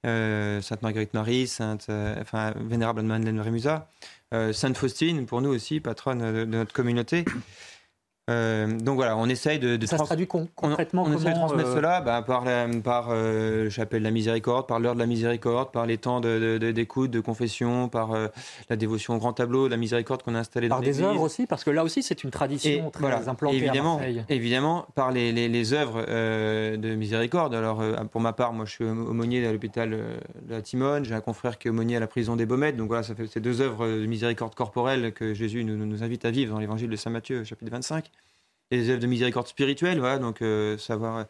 [0.05, 3.89] Euh, Sainte Marguerite Marie, Sainte, euh, enfin, Vénérable Madeleine Rémusat,
[4.51, 7.25] Sainte Faustine, pour nous aussi, patronne de, notre communauté.
[8.29, 9.77] Euh, donc voilà, on essaye de.
[9.85, 13.07] ça se traduit concrètement On, on essaye de transmettre euh, cela bah, par, la, par
[13.09, 17.17] euh, Chapelle de la Miséricorde, par l'heure de la Miséricorde, par les temps d'écoute, de,
[17.17, 18.09] de, confession, par
[18.69, 21.21] la dévotion au grand tableau de la Miséricorde qu'on a installé par dans des œuvres
[21.21, 24.25] aussi, parce que là aussi c'est une tradition très voilà, implantée évidemment, à Marseille.
[24.27, 27.55] Évidemment, par les, les, les œuvres de Miséricorde.
[27.55, 31.21] Alors pour ma part, moi je suis aumônier à l'hôpital de la Timone, j'ai un
[31.21, 32.75] confrère qui est aumônier à la prison des Baumettes.
[32.75, 36.25] Donc voilà, ça fait ces deux œuvres de miséricorde corporelle que Jésus nous, nous invite
[36.25, 38.11] à vivre dans l'évangile de Saint Matthieu, chapitre 25
[38.71, 41.25] les œuvres de miséricorde spirituelle, voilà, donc euh, savoir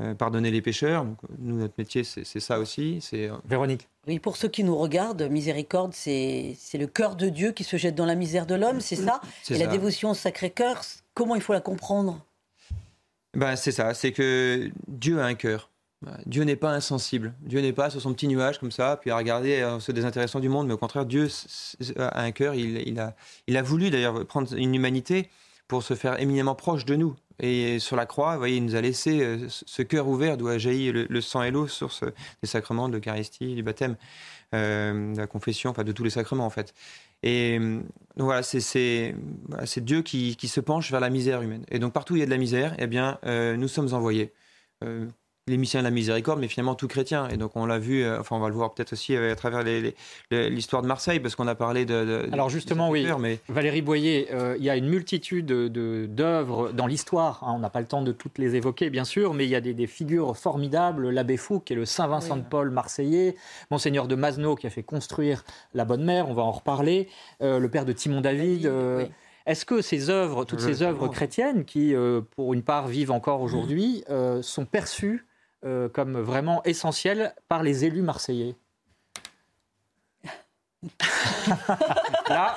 [0.00, 1.04] euh, pardonner les pécheurs.
[1.04, 2.98] Donc, nous, notre métier, c'est ça aussi.
[3.00, 3.88] C'est Véronique.
[4.06, 7.94] Oui, pour ceux qui nous regardent, miséricorde, c'est le cœur de Dieu qui se jette
[7.94, 9.20] dans la misère de l'homme, c'est ça?
[9.50, 9.58] Et ça.
[9.58, 10.82] la dévotion au Sacré-Cœur,
[11.14, 12.24] comment il faut la comprendre?
[13.36, 15.70] Ben, C'est ça, c'est que Dieu a un cœur.
[16.26, 17.34] Dieu n'est pas insensible.
[17.40, 20.38] Dieu n'est pas sur son petit nuage comme ça, puis à regarder euh, ce désintéressant
[20.38, 21.28] du monde, mais au contraire, Dieu
[21.98, 22.54] a un cœur.
[22.54, 23.16] Il, il, a,
[23.48, 25.28] il a voulu d'ailleurs prendre une humanité
[25.68, 27.14] pour se faire éminemment proche de nous.
[27.40, 30.48] Et sur la croix, vous voyez, il nous a laissé euh, ce cœur ouvert d'où
[30.48, 32.02] a jailli le, sang et l'eau, source
[32.42, 33.96] des sacrements de l'Eucharistie, du baptême,
[34.54, 36.74] euh, de la confession, enfin de tous les sacrements en fait.
[37.22, 39.14] Et donc voilà, c'est
[39.78, 41.64] Dieu qui, se penche vers la misère humaine.
[41.70, 43.92] Et donc partout où il y a de la misère, eh bien, euh, nous sommes
[43.94, 44.32] envoyés.
[44.84, 45.06] Euh,
[45.48, 47.28] les missions de la miséricorde, mais finalement tout chrétien.
[47.28, 49.64] Et donc on l'a vu, euh, enfin on va le voir peut-être aussi à travers
[50.30, 52.04] l'histoire de Marseille, parce qu'on a parlé de...
[52.04, 53.38] de Alors justement, oui, mais...
[53.48, 57.80] Valérie Boyer, euh, il y a une multitude d'œuvres dans l'histoire, hein, on n'a pas
[57.80, 60.36] le temps de toutes les évoquer bien sûr, mais il y a des, des figures
[60.36, 62.42] formidables, l'abbé Fouque, qui est le Saint Vincent oui.
[62.42, 63.36] de Paul marseillais,
[63.70, 67.08] Monseigneur de Masneau, qui a fait construire la Bonne Mère, on va en reparler,
[67.42, 68.70] euh, le père de Timon David...
[68.98, 69.04] Oui.
[69.48, 73.40] Est-ce que ces œuvres, toutes ces œuvres chrétiennes, qui euh, pour une part vivent encore
[73.40, 75.24] aujourd'hui, euh, sont perçues
[75.64, 78.56] euh, comme vraiment essentielles par les élus marseillais
[82.28, 82.54] Là.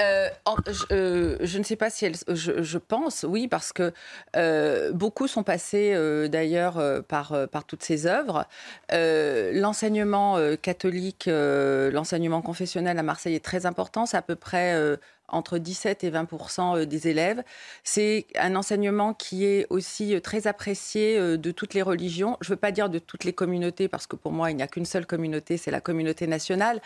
[0.00, 2.14] Euh, en, je, euh, je, ne sais pas si elle.
[2.28, 3.92] Je, je pense, oui, parce que
[4.36, 5.94] euh, beaucoup sont passés
[6.28, 8.46] d'ailleurs par, par toutes ces œuvres.
[8.90, 14.06] l'enseignement catholique, l'enseignement confessionnel à Marseille est très important.
[14.06, 14.96] C'est à peu près
[15.28, 17.42] entre 17 et 20% des élèves.
[17.82, 22.36] C'est un enseignement qui est aussi très apprécié de toutes les religions.
[22.40, 24.62] Je ne veux pas dire de toutes les communautés, parce que pour moi, il n'y
[24.62, 26.80] a qu'une seule communauté, c'est la communauté nationale.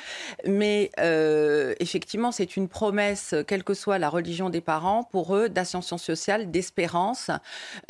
[0.47, 5.49] Mais euh, effectivement, c'est une promesse, quelle que soit la religion des parents, pour eux,
[5.49, 7.31] d'ascension sociale, d'espérance.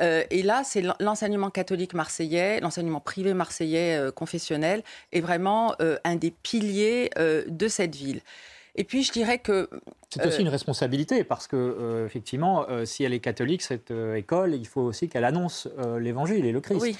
[0.01, 4.83] Euh, et là, c'est l'enseignement catholique marseillais, l'enseignement privé marseillais euh, confessionnel,
[5.13, 8.21] est vraiment un des piliers de cette ville.
[8.75, 9.69] Et puis, je dirais que.
[10.11, 13.91] C'est aussi euh, une responsabilité, parce que, euh, effectivement, euh, si elle est catholique, cette
[13.91, 16.81] euh, école, il faut aussi qu'elle annonce l'évangile et le Christ.
[16.81, 16.97] Oui,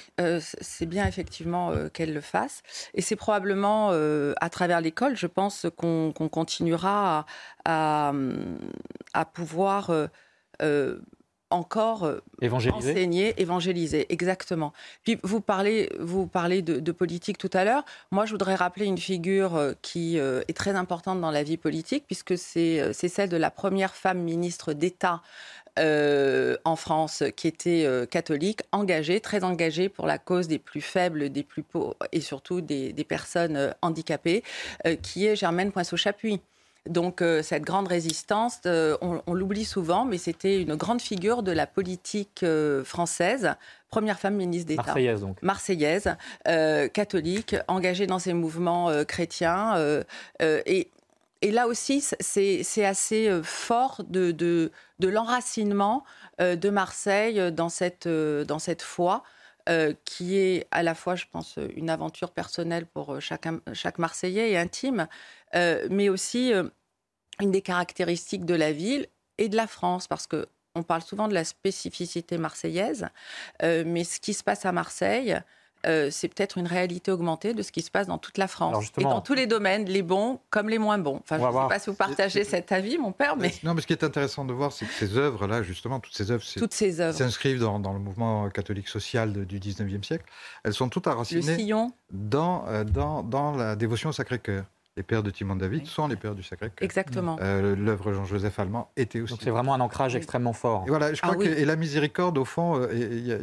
[0.61, 2.61] c'est bien, effectivement, qu'elle le fasse.
[2.93, 7.25] Et c'est probablement à travers l'école, je pense, qu'on qu continuera
[7.65, 8.13] à, à,
[9.13, 9.91] à pouvoir
[11.49, 12.91] encore évangéliser.
[12.91, 14.73] enseigner, évangéliser, exactement.
[15.03, 17.83] Puis vous parlez, vous parlez de, de politique tout à l'heure.
[18.11, 22.37] Moi, je voudrais rappeler une figure qui est très importante dans la vie politique, puisque
[22.37, 25.21] c'est celle de la première femme ministre d'État
[25.79, 30.81] euh, en France qui était euh, catholique, engagée, très engagée pour la cause des plus
[30.81, 34.43] faibles, des plus pauvres et surtout des, des personnes euh, handicapées,
[35.01, 36.41] qui est Germaine Poinceau-Chapuis.
[36.87, 41.43] Donc euh, cette grande résistance, euh, on, on l'oublie souvent, mais c'était une grande figure
[41.43, 43.55] de la politique euh, française,
[43.89, 44.83] première femme ministre d'État.
[44.83, 45.41] Marseillaise donc.
[45.41, 46.15] Marseillaise,
[46.93, 49.75] catholique, engagée dans ces mouvements chrétiens.
[50.39, 50.89] et,
[51.41, 56.03] et, là aussi, c'est assez fort de, de, de l'enracinement
[56.39, 59.23] de Marseille dans cette, dans cette foi.
[59.67, 64.51] Euh, qui est à la fois, je pense, une aventure personnelle pour chaque, chaque Marseillais
[64.51, 65.07] et intime,
[65.53, 66.63] euh, mais aussi euh,
[67.39, 71.27] une des caractéristiques de la ville et de la France, parce que on parle souvent
[71.27, 73.09] de la spécificité marseillaise,
[73.63, 75.39] euh, mais ce qui se passe à Marseille,
[75.85, 78.91] euh, c'est peut-être une réalité augmentée de ce qui se passe dans toute la France
[78.97, 81.21] et dans tous les domaines, les bons comme les moins bons.
[81.21, 83.81] Enfin, je ne sais pas si vous partagez cet avis, mon père, mais non, mais
[83.81, 86.73] ce qui est intéressant de voir, c'est que ces œuvres-là, justement, toutes ces œuvres, toutes
[86.73, 90.25] ces œuvres s'inscrivent dans, dans, le mouvement catholique social de, du 19e siècle.
[90.63, 91.71] Elles sont toutes enracinées
[92.11, 94.65] dans, euh, dans, dans la dévotion au Sacré-Cœur.
[94.99, 95.87] Les pères de Timon David oui.
[95.87, 96.83] sont les pères du Sacré-Cœur.
[96.83, 97.37] Exactement.
[97.39, 99.31] Euh, L'œuvre Jean-Joseph Allemand était aussi.
[99.31, 100.83] Donc c'est vraiment un ancrage extrêmement fort.
[100.87, 103.39] Et voilà, je crois ah, que et la miséricorde, au fond, euh,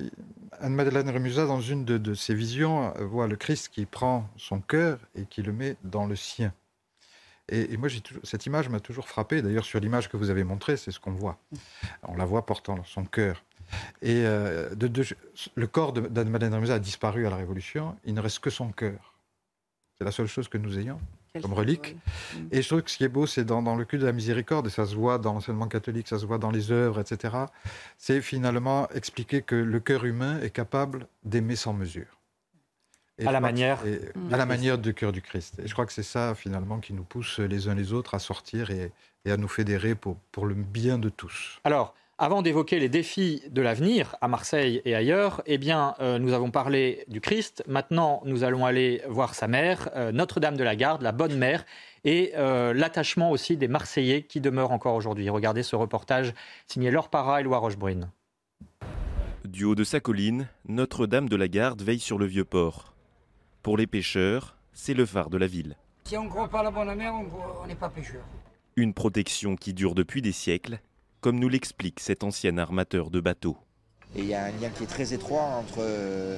[0.61, 4.61] Anne-Madeleine Remusat, dans une de, de, ses visions, euh, voit le Christ qui prend son
[4.61, 6.53] cœur et qui le met dans le sien.
[7.49, 9.41] Et, et moi, toujours, cette image m'a toujours frappé.
[9.41, 11.39] D'ailleurs, sur l'image que vous avez montrée, c'est ce qu'on voit.
[12.03, 13.43] On la voit portant son cœur.
[14.03, 15.07] Et euh, de, de,
[15.55, 17.97] le corps d'Anne-Madeleine Remusat a disparu à la Révolution.
[18.05, 19.15] Il ne reste que son cœur.
[19.97, 21.01] C'est la seule chose que nous ayons.
[21.43, 21.97] Comme relique.
[22.51, 24.13] Et je trouve que ce qui est beau, c'est dans, dans, le culte de la
[24.13, 27.35] miséricorde, et ça se voit dans l'enseignement catholique, ça se voit dans les œuvres, etc.,
[27.99, 32.19] c'est finalement expliquer que le cœur humain est capable d'aimer sans mesure.
[33.25, 33.83] à la manière
[34.31, 35.59] à la manière du cœur du Christ.
[35.63, 38.19] Et je crois que c'est ça finalement qui nous pousse les uns les autres à
[38.19, 38.93] sortir et,
[39.25, 41.61] et à nous fédérer pour, pour le bien de tous.
[41.65, 46.33] Alors, avant d'évoquer les défis de l'avenir à Marseille et ailleurs, eh bien, euh, nous
[46.33, 47.63] avons parlé du Christ.
[47.67, 51.67] Maintenant, nous allons aller voir sa mère, euh, Notre-Dame de la Garde, la bonne mère,
[52.05, 55.29] et euh, l'attachement aussi des Marseillais qui demeurent encore aujourd'hui.
[55.29, 56.33] Regardez ce reportage
[56.67, 58.09] signé Laure Parra et Loire Rochebrune.
[59.45, 62.95] Du haut de sa colline, Notre-Dame de la Garde veille sur le vieux port.
[63.63, 65.77] Pour les pêcheurs, c'est le phare de la ville.
[66.05, 68.25] Si on ne croit pas à la bonne mère, on n'est pas pêcheur.
[68.77, 70.79] Une protection qui dure depuis des siècles
[71.27, 73.57] comme nous l'explique cet ancien armateur de bateaux.
[74.15, 76.37] Et il y a un lien qui est très étroit entre euh,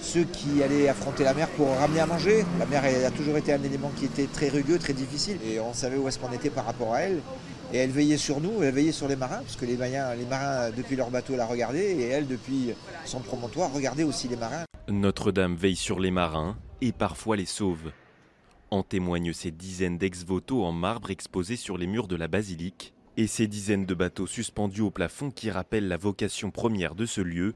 [0.00, 2.44] ceux qui allaient affronter la mer pour ramener à manger.
[2.58, 5.72] La mer a toujours été un élément qui était très rugueux, très difficile, et on
[5.72, 7.20] savait où est-ce qu'on était par rapport à elle.
[7.72, 10.24] Et elle veillait sur nous, elle veillait sur les marins, parce que les marins, les
[10.24, 12.70] marins depuis leur bateau la regardaient, et elle, depuis
[13.04, 14.64] son promontoire, regardait aussi les marins.
[14.88, 17.92] Notre-Dame veille sur les marins et parfois les sauve.
[18.72, 23.26] En témoignent ces dizaines d'ex-voto en marbre exposés sur les murs de la basilique et
[23.26, 27.54] ces dizaines de bateaux suspendus au plafond qui rappellent la vocation première de ce lieu,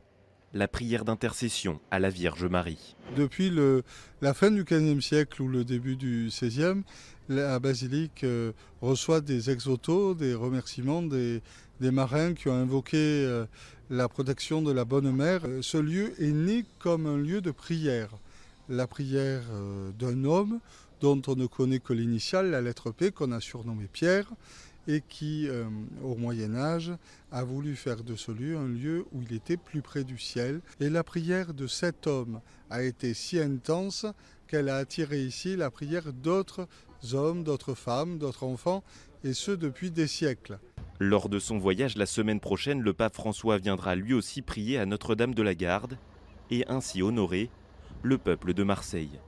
[0.52, 2.96] la prière d'intercession à la Vierge Marie.
[3.16, 3.52] Depuis
[4.20, 6.82] la fin du XVe siècle ou le début du XVIe,
[7.28, 11.42] la basilique euh, reçoit des ex-voto, des remerciements des,
[11.80, 13.46] marins qui ont invoqué euh,
[13.88, 15.42] la protection de la Bonne Mère.
[15.44, 18.10] Euh, ce lieu est né comme un lieu de prière.
[18.68, 19.42] La prière
[19.98, 20.60] d'un homme
[21.00, 24.30] dont on ne connaît que l'initiale, la lettre P, qu'on a surnommé Pierre,
[24.90, 25.64] et qui, euh,
[26.02, 26.92] au Moyen Âge,
[27.30, 30.60] a voulu faire de ce lieu un lieu où il était plus près du ciel.
[30.80, 34.04] Et la prière de cet homme a été si intense
[34.48, 36.66] qu'elle a attiré ici la prière d'autres
[37.12, 38.82] hommes, d'autres femmes, d'autres enfants,
[39.22, 40.58] et ce depuis des siècles.
[40.98, 44.86] Lors de son voyage la semaine prochaine, le pape François viendra lui aussi prier à
[44.86, 45.98] Notre-Dame de la Garde
[46.50, 47.48] et ainsi honorer
[48.02, 49.20] le peuple de Marseille.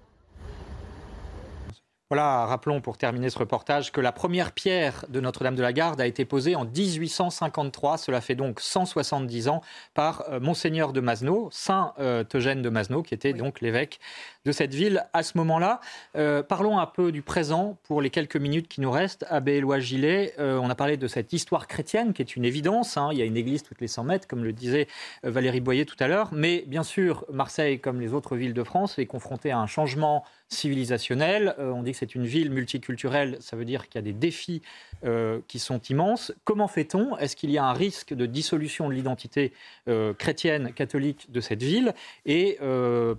[2.12, 5.98] Voilà, rappelons pour terminer ce reportage que la première pierre de Notre-Dame de la Garde
[5.98, 9.62] a été posée en 1853, cela fait donc 170 ans,
[9.94, 13.98] par euh, Monseigneur de Masneau, Saint euh, Eugène de Masneau, qui était donc l'évêque
[14.44, 15.80] de cette ville à ce moment-là.
[16.14, 19.24] Euh, parlons un peu du présent pour les quelques minutes qui nous restent.
[19.30, 22.98] Abbé Éloi Gillet, on a parlé de cette histoire chrétienne qui est une évidence.
[22.98, 23.08] Hein.
[23.12, 24.86] Il y a une église toutes les 100 mètres, comme le disait
[25.22, 26.28] Valérie Boyer tout à l'heure.
[26.32, 30.24] Mais bien sûr, Marseille, comme les autres villes de France, est confrontée à un changement
[30.52, 31.54] civilisationnel.
[31.58, 34.62] on dit que c'est une ville multiculturelle, ça veut dire qu'il y a des défis
[35.04, 36.32] euh, qui sont immenses.
[36.44, 37.16] Comment fait-on?
[37.18, 39.52] Est-ce qu'il y a un risque de dissolution de l'identité
[39.88, 41.92] euh, chrétienne, catholique de cette ville?
[42.24, 43.16] Et euh,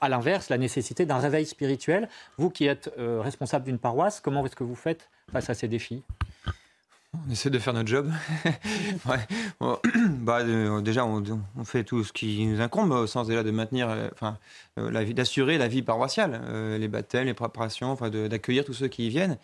[0.00, 2.08] à l'inverse, la nécessité d'un réveil spirituel.
[2.38, 6.02] Vous qui êtes responsable d'une paroisse, comment est-ce que vous faites face à ces défis?
[7.26, 8.10] On essaie de faire notre job.
[10.20, 10.42] bah,
[10.80, 11.22] déjà, on,
[11.64, 14.38] fait tout ce qui nous incombe au sens de maintenir, enfin,
[14.76, 16.40] la vie, d'assurer la vie paroissiale,
[16.78, 19.38] les baptêmes, les préparations, enfin, d'accueillir tous ceux qui y viennent.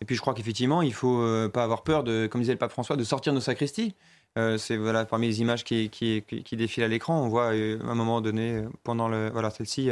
[0.00, 2.58] Et puis je crois qu'effectivement, il faut euh, pas avoir peur, de, comme disait le
[2.58, 3.94] pape François, de sortir nos sacristies.
[4.36, 7.80] Euh, c'est voilà, parmi les images qui, qui, qui, défilent à l'écran, on voit euh,
[7.84, 9.90] à un moment donné, pendant le, voilà, celle-ci,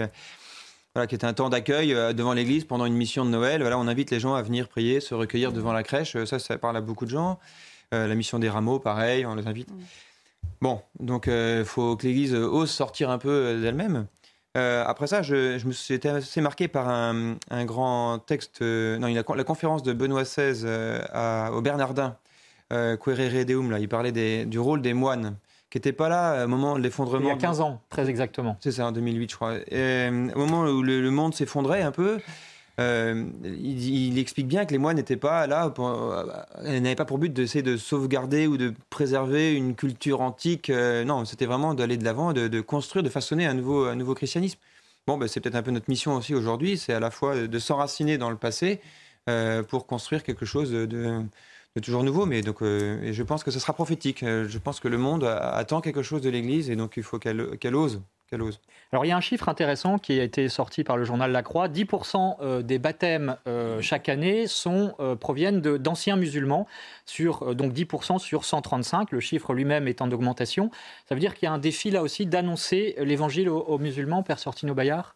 [0.97, 3.61] voilà, qui était un temps d'accueil devant l'église pendant une mission de Noël.
[3.61, 6.17] Voilà, on invite les gens à venir prier, se recueillir devant la crèche.
[6.25, 7.39] Ça, ça parle à beaucoup de gens.
[7.93, 9.69] la mission des rameaux, pareil, on les invite.
[10.61, 14.07] Bon, donc il faut que l'église ose sortir un peu d'elle-même.
[14.57, 19.09] Euh, après ça, je, me suis été assez marqué par un, grand texte, euh, non,
[19.09, 22.17] la, conférence de Benoît XVI euh, au Bernardin,
[22.71, 25.37] Querere Deum, là, il parlait du rôle des moines
[25.81, 27.29] qui n'étaient pas là au moment de l'effondrement.
[27.29, 28.57] Il y a 15 ans, très exactement.
[28.61, 29.55] C'est ça, en 2008, je crois.
[29.55, 32.19] au moment où le monde s'effondrait un peu,
[32.79, 37.33] euh, il, explique bien que les moines n'étaient pas là, euh, n'avaient pas pour but
[37.33, 40.69] d'essayer de sauvegarder ou de préserver une culture antique.
[40.69, 44.15] Euh, non, c'était vraiment d'aller de l'avant, de, construire, de façonner un nouveau, un nouveau
[44.15, 44.59] christianisme.
[45.07, 47.59] Bon, ben, c'est peut-être un peu notre mission aussi aujourd'hui, c'est à la fois de
[47.59, 48.81] s'enraciner dans le passé
[49.69, 51.23] pour construire quelque chose de,
[51.81, 52.27] toujours nouveau.
[52.27, 54.21] Mais donc, et je pense que ce sera prophétique.
[54.23, 57.41] Je pense que le monde attend quelque chose de l'Église et donc il faut qu'elle
[57.75, 58.01] ose
[58.93, 61.43] alors il y a un chiffre intéressant qui a été sorti par le journal La
[61.43, 61.69] Croix.
[61.69, 66.67] 10% euh, des baptêmes euh, chaque année sont, euh, proviennent d'anciens musulmans,
[67.05, 69.13] sur, donc 10% sur 135.
[69.13, 70.71] Le chiffre lui-même est en augmentation.
[71.09, 74.39] Ça veut dire qu'il y a un défi là aussi d'annoncer l'évangile aux, musulmans, Père
[74.39, 75.15] Sortino Bayard?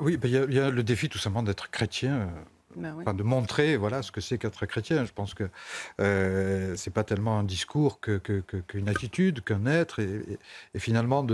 [0.00, 2.30] Oui, ben, il y, a le défi tout simplement d'être chrétien
[2.76, 5.04] de montrer voilà, ce que c'est qu'être chrétien.
[5.04, 5.48] Je pense que
[6.00, 10.38] euh, ce n'est pas tellement un discours qu'une que, attitude, qu'un être, et,
[10.78, 11.24] finalement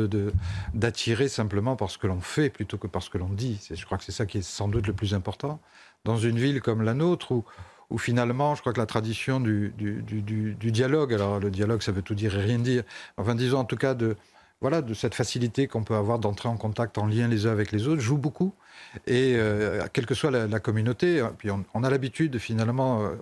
[0.75, 3.61] d'attirer de, simplement par ce que l'on fait plutôt que par ce que l'on dit.
[3.71, 5.61] Je crois que c'est ça qui est sans doute le plus important.
[6.05, 7.45] Dans une ville comme la nôtre, où,
[7.91, 11.83] où finalement, je crois que la tradition du, du, du, du, dialogue, alors le dialogue
[11.83, 12.85] ça veut tout dire et rien dire,
[13.17, 14.17] enfin disons en tout cas de,
[14.61, 17.73] voilà, de cette facilité qu'on peut avoir d'entrer en contact, en lien les uns avec
[17.73, 18.55] les autres, joue beaucoup.
[19.07, 21.35] Et euh, quelle que soit la, communauté, hein,
[21.75, 23.15] on, a l'habitude finalement, euh,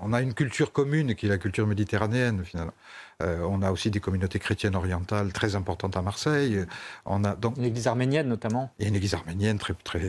[0.00, 2.74] on a une culture commune qui est la culture méditerranéenne finalement.
[3.20, 6.64] Euh, on a aussi des communautés chrétiennes orientales très importantes à Marseille.
[7.04, 8.70] On a donc une église arménienne notamment.
[8.78, 10.00] Et une église arménienne très très.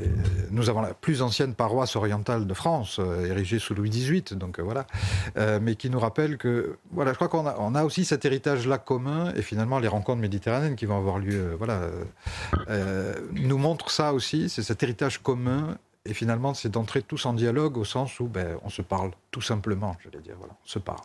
[0.52, 4.86] Nous avons la plus ancienne paroisse orientale de France, érigée sous Louis XVIII, donc voilà,
[5.62, 8.68] mais qui nous rappelle que voilà, je crois qu'on a, on a aussi cet héritage
[8.68, 11.82] là commun et finalement les rencontres méditerranéennes qui vont avoir lieu, voilà,
[13.34, 17.78] nous montrent ça aussi, c'est cet héritage commun et finalement, c'est d'entrer tous en dialogue
[17.78, 20.36] au sens où ben, on se parle, tout simplement, je vais dire.
[20.38, 21.00] Voilà, on se parle.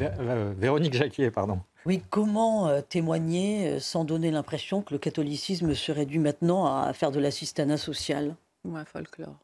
[0.00, 1.60] Euh, Véronique Jacquier, pardon.
[1.84, 6.92] Oui, comment euh, témoigner euh, sans donner l'impression que le catholicisme se réduit maintenant à
[6.92, 8.36] faire de l'assistanat social?
[8.64, 9.36] Ou un folklore.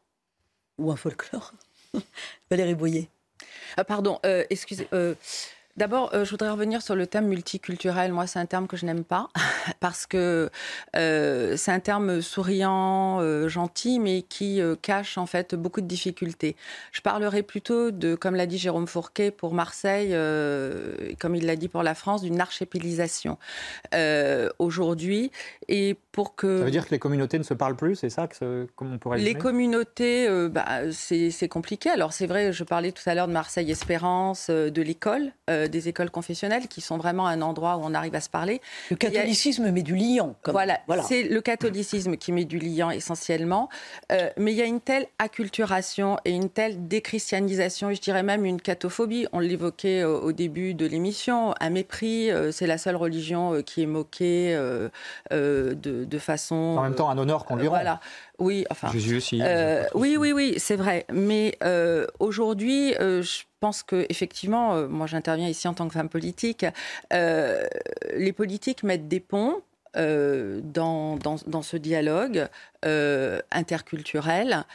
[0.77, 1.53] Ou un folklore?
[2.49, 3.09] Valérie Boyer.
[3.77, 4.19] Ah, pardon,
[4.49, 4.87] excusez.
[5.79, 8.11] D'abord, euh, je voudrais revenir sur le thème multiculturel.
[8.11, 9.29] Moi, c'est un terme que je n'aime pas
[9.79, 10.49] parce que
[10.97, 16.57] euh, c'est un terme souriant, euh, gentil, mais qui cache en fait beaucoup de difficultés.
[16.91, 20.09] Je parlerai plutôt de, comme l'a dit Jérôme Fourquet pour Marseille,
[21.17, 23.37] comme il l'a dit pour la France, d'une archépilisation
[24.59, 25.31] aujourd'hui.
[25.69, 28.27] Et pour que ça veut dire que les communautés ne se parlent plus, c'est ça
[28.27, 31.89] que comment on pourrait Les communautés, bah, c'est compliqué.
[31.89, 35.31] Alors c'est vrai, je parlais tout à l'heure de Marseille Espérance, de l'école
[35.69, 38.61] des écoles confessionnelles qui sont vraiment un endroit où on arrive à se parler.
[38.89, 40.35] Le catholicisme met du liant.
[40.45, 43.69] Voilà, c'est le catholicisme qui met du liant essentiellement.
[44.11, 48.45] Euh, mais il y a une telle acculturation et une telle déchristianisation, je dirais même
[48.45, 49.27] une cathophobie.
[49.33, 52.31] On l'évoquait au, début de l'émission, un mépris.
[52.31, 54.55] Euh, c'est la seule religion euh, qui est moquée
[55.31, 56.55] de, de, façon.
[56.55, 57.75] En même temps, un honneur qu'on lui rend.
[57.75, 57.99] Voilà.
[58.39, 58.91] Oui, enfin.
[58.91, 59.41] Jésus aussi.
[59.93, 61.05] oui, oui, oui, c'est vrai.
[61.11, 61.57] Mais
[62.19, 66.65] aujourd'hui, je pense que effectivement, euh, moi j'interviens ici en tant que femme politique,
[67.13, 67.63] euh,
[68.15, 69.61] les politiques mettent des ponts
[69.97, 72.47] euh, dans, dans, ce dialogue
[73.51, 74.65] interculturel.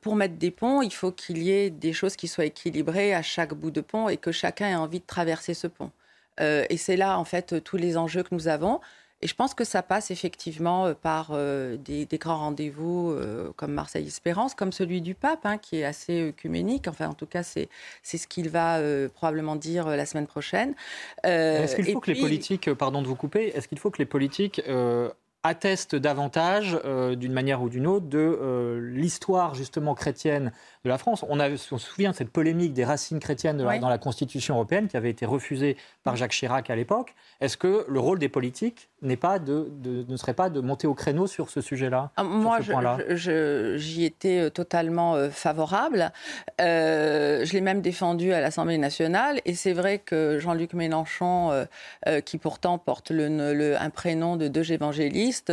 [0.00, 3.22] pour mettre des ponts, il faut qu'il y ait des choses qui soient équilibrées à
[3.22, 5.90] chaque bout de pont et que chacun ait envie de traverser ce pont.
[6.38, 8.80] et c'est là, en fait, tous les enjeux que nous avons.
[9.24, 13.72] Et je pense que ça passe effectivement euh, par euh, des, grands rendez-vous euh, comme
[13.72, 16.88] Marseille Espérance, comme celui du pape, hein, qui est assez œcuménique.
[16.88, 17.68] Enfin, en tout cas, c'est
[18.02, 18.78] ce qu'il va
[19.14, 20.74] probablement dire la semaine prochaine.
[21.22, 24.06] est-ce qu'il faut que les politiques, pardon de vous couper, est-ce qu'il faut que les
[24.06, 24.60] politiques
[25.42, 26.78] attestent davantage,
[27.16, 30.52] d'une manière ou d'une autre, de l'histoire justement chrétienne
[30.84, 31.24] de la France?
[31.28, 34.88] On, a, on se souvient de cette polémique des racines chrétiennes dans la Constitution européenne
[34.88, 37.14] qui avait été refusée par Jacques Chirac à l'époque.
[37.40, 39.70] Est-ce que le rôle des politiques pas de,
[40.08, 42.58] ne serait pas de monter au créneau sur ce sujet-là ah, Moi,
[43.10, 46.12] j'y étais euh, totalement euh, favorable.
[46.60, 49.40] Euh, je l'ai même défendu à l'Assemblée nationale.
[49.44, 51.66] Et c'est vrai que Jean-Luc Mélenchon,
[52.24, 55.50] qui pourtant porte le, un prénom de deux évangélistes,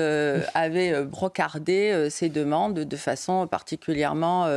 [0.54, 4.48] avait brocardé ses demandes de façon particulièrement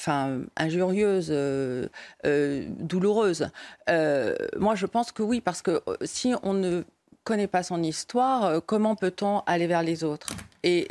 [0.00, 1.86] enfin injurieuse, euh,
[2.24, 3.50] euh, douloureuse.
[3.88, 6.82] moi, je pense que oui, parce que si on ne
[7.24, 10.28] connaît pas son histoire, comment peut-on aller vers les autres?
[10.62, 10.88] Et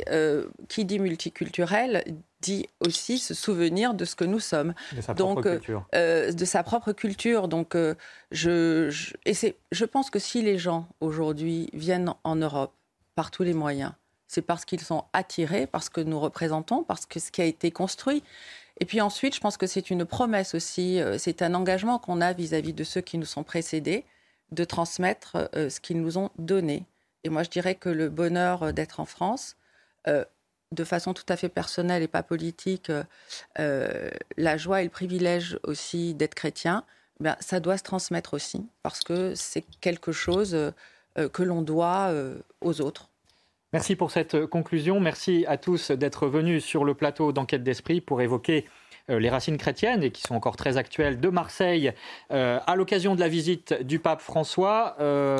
[0.68, 2.04] qui dit multiculturel
[2.40, 4.72] dit aussi se souvenir de ce que nous sommes.
[4.94, 5.84] De sa propre culture.
[5.92, 7.48] de sa propre culture.
[7.48, 7.74] Donc,
[8.30, 12.72] je, je, et je pense que si les gens aujourd'hui viennent en Europe
[13.14, 13.92] par tous les moyens,
[14.30, 17.72] c'est parce qu'ils sont attirés, parce que nous représentons, parce que ce qui a été
[17.72, 18.22] construit.
[18.80, 22.22] Et puis ensuite, je pense que c'est une promesse aussi, euh, c'est un engagement qu'on
[22.22, 24.06] a vis-à-vis de ceux qui nous sont précédés,
[24.52, 26.86] de transmettre euh, ce qu'ils nous ont donné.
[27.22, 29.56] Et moi, je dirais que le bonheur euh, d'être en France,
[30.72, 32.90] de façon tout à fait personnelle et pas politique,
[33.58, 36.84] la joie et le privilège aussi d'être chrétien,
[37.20, 40.72] ben, ça doit se transmettre aussi, parce que c'est quelque chose
[41.16, 42.14] que l'on doit
[42.62, 43.09] aux autres.
[43.72, 44.98] Merci pour cette conclusion.
[44.98, 48.64] Merci à tous d'être venus sur le plateau d'enquête d'esprit pour évoquer
[49.08, 51.92] les racines chrétiennes et qui sont encore très actuelles de Marseille
[52.30, 54.96] à l'occasion de la visite du pape François.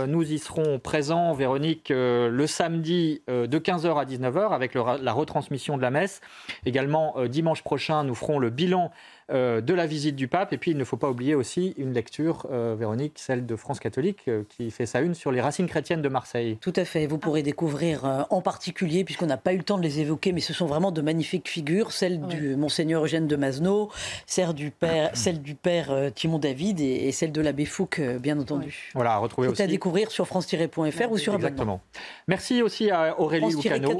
[0.08, 5.82] nous y serons présents, Véronique, le samedi de 15h à 19h avec la retransmission de
[5.82, 6.20] la messe.
[6.66, 8.90] Également, dimanche prochain, nous ferons le bilan
[9.30, 10.52] euh, de la visite du pape.
[10.52, 13.78] Et puis, il ne faut pas oublier aussi une lecture, euh, Véronique, celle de France
[13.78, 16.58] catholique, euh, qui fait sa une sur les racines chrétiennes de Marseille.
[16.60, 17.06] Tout à fait.
[17.06, 20.40] Vous pourrez découvrir en particulier, puisqu'on n'a pas eu le temps de les évoquer, mais
[20.40, 23.90] ce sont vraiment de magnifiques figures, celle du Monseigneur Eugène de Masneau,
[24.26, 28.90] celle du père, celle du père Timon David et, celle de l'abbé Fouque, bien entendu.
[28.94, 29.62] Voilà, à retrouver aussi.
[29.62, 31.80] à découvrir sur france-fr ou sur Exactement.
[32.26, 33.90] Merci aussi à Aurélie Lucano.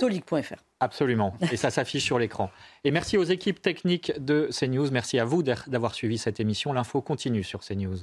[0.81, 1.35] Absolument.
[1.53, 2.51] Et ça s'affiche sur l'écran.
[2.85, 4.91] Et merci aux équipes techniques de CNews.
[4.91, 6.73] Merci à vous d'avoir suivi cette émission.
[6.73, 7.99] L'info continue sur CNews.